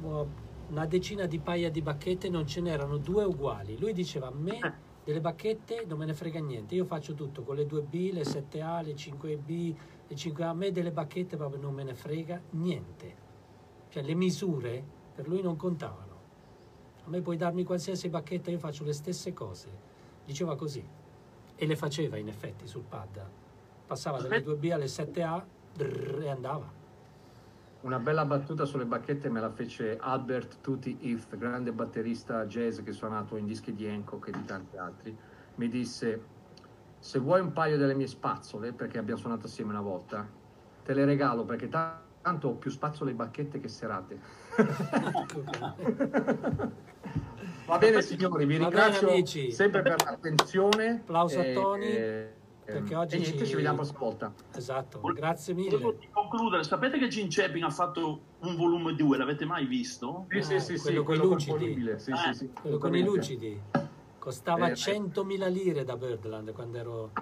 [0.00, 3.78] una decina di paia di bacchette, non ce n'erano due uguali.
[3.78, 7.56] Lui diceva a me delle bacchette non me ne frega niente, io faccio tutto con
[7.56, 9.74] le 2B, le 7A, le 5B,
[10.06, 13.26] le 5A, a me delle bacchette proprio non me ne frega niente.
[13.88, 14.84] Cioè le misure
[15.14, 16.16] per lui non contavano.
[17.04, 19.68] A me puoi darmi qualsiasi bacchetta, io faccio le stesse cose.
[20.26, 20.86] Diceva così.
[21.56, 23.26] E le faceva in effetti sul pad.
[23.86, 25.42] Passava dalle 2B alle 7A
[25.74, 26.77] drrr, e andava.
[27.80, 32.90] Una bella battuta sulle bacchette me la fece Albert Tutti If, grande batterista jazz che
[32.92, 35.16] suonato in dischi di Hancock e di tanti altri.
[35.54, 36.20] Mi disse:
[36.98, 40.26] Se vuoi un paio delle mie spazzole, perché abbiamo suonato assieme una volta,
[40.84, 44.18] te le regalo perché ta- tanto ho più spazzole e bacchette che serate.
[47.64, 49.52] Va bene, signori, vi Va bene, ringrazio amici.
[49.52, 50.90] sempre per l'attenzione.
[51.02, 52.32] Applauso a e- Tony, e-
[52.72, 54.34] perché oggi e niente, ci- ci vediamo la prossima volta.
[54.54, 56.08] Esatto, grazie Volevo mille.
[56.10, 60.26] concludere, sapete che Gene Chapin ha fatto un volume 2, l'avete mai visto?
[60.28, 61.82] Sì, sì, sì, sì, quello coi quello lucidi.
[61.98, 63.10] sì, sì, sì, Quello con i assolutamente.
[63.16, 63.62] lucidi.
[64.18, 67.12] Costava Eh, 100.000 lire da Birdland quando ero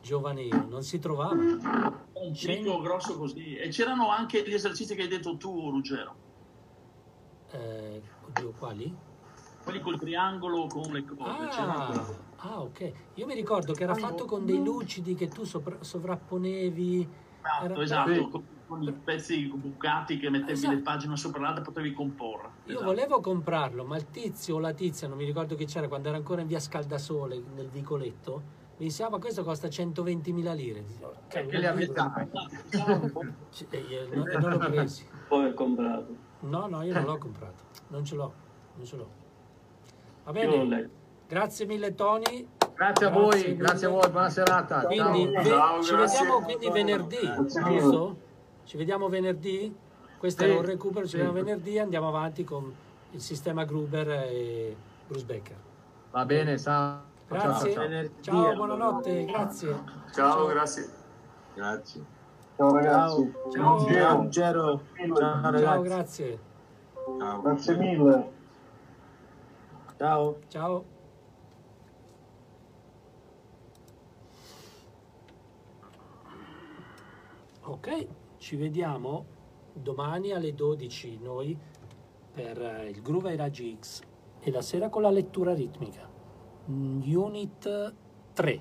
[0.00, 1.34] giovane io, non si trovava.
[1.34, 3.56] Un Cen- plico grosso così.
[3.56, 6.16] E c'erano anche gli esercizi che hai detto tu, Ruggero.
[7.50, 8.96] Eh, oddio, quali?
[9.62, 11.30] Quelli col triangolo con le cose.
[11.30, 12.92] Ah, c'erano- ah, ok.
[13.14, 17.08] Io mi ricordo che era fatto con dei lucidi che tu sopra- sovrapponevi.
[17.40, 18.28] Esatto, Era- esatto, Sì.
[18.66, 20.74] con, i pezzi bucati che mettevi Esatto.
[20.74, 22.48] le pagine sopra l'altra potevi comporre.
[22.64, 22.84] Io Esatto.
[22.84, 26.16] volevo comprarlo, ma il tizio o la tizia, non mi ricordo chi c'era, quando era
[26.18, 28.42] ancora in via Scaldasole, nel vicoletto,
[28.76, 30.84] mi diceva, ma questo costa 120.000 lire.
[30.84, 31.92] Dicevo, "Cavolo, Che le avete
[33.50, 35.06] Sì, E non- non l'ho presi.
[35.28, 36.14] Poi ho comprato.
[36.40, 37.64] No, no, io non l'ho comprato.
[37.88, 38.32] Non ce l'ho.
[38.76, 39.10] Non ce l'ho.
[40.24, 40.90] Va Io l'ho bene.
[41.28, 42.48] Grazie mille Tony.
[42.74, 43.56] Grazie a Grazie voi, mille.
[43.56, 44.80] grazie a voi, buona serata.
[44.86, 45.42] Quindi Ciao.
[45.42, 46.18] ve- Ciao, ci grazie.
[46.18, 48.16] vediamo quindi venerdì, giusto?
[48.64, 49.76] Ci vediamo venerdì.
[50.18, 51.16] Questo Sì, era un recupero, ci sì.
[51.16, 52.72] vediamo venerdì, andiamo avanti con
[53.10, 54.76] il sistema Gruber e
[55.06, 55.56] Bruce Becker.
[56.10, 57.02] Va bene, ciao.
[57.28, 57.72] Ciao, ciao, Grazie.
[57.74, 58.10] ciao.
[58.20, 58.54] Ciao, allora.
[58.56, 59.82] buonanotte, grazie.
[60.14, 60.88] Ciao, grazie.
[61.54, 62.04] Grazie.
[62.56, 63.32] Ciao ragazzi.
[63.52, 63.86] Ciao.
[63.86, 64.80] Ciao, Ruggero.
[64.96, 65.82] Ciao, Ciao, ragazzi.
[65.82, 66.38] grazie.
[67.18, 67.40] Ciao.
[67.42, 68.30] Grazie mille.
[69.98, 70.36] Ciao.
[70.48, 70.96] Ciao.
[77.68, 78.06] Ok,
[78.38, 79.26] ci vediamo
[79.74, 81.54] domani alle 12 noi
[82.32, 84.00] per eh, il Groove ai Raggi X
[84.40, 86.10] e la sera con la lettura ritmica.
[86.70, 87.94] Mm, Unit
[88.32, 88.60] 3,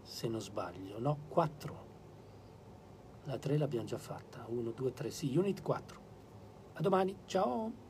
[0.00, 1.86] se non sbaglio, no, 4.
[3.24, 6.00] La 3 l'abbiamo già fatta, 1, 2, 3, sì, Unit 4.
[6.72, 7.85] A domani, ciao!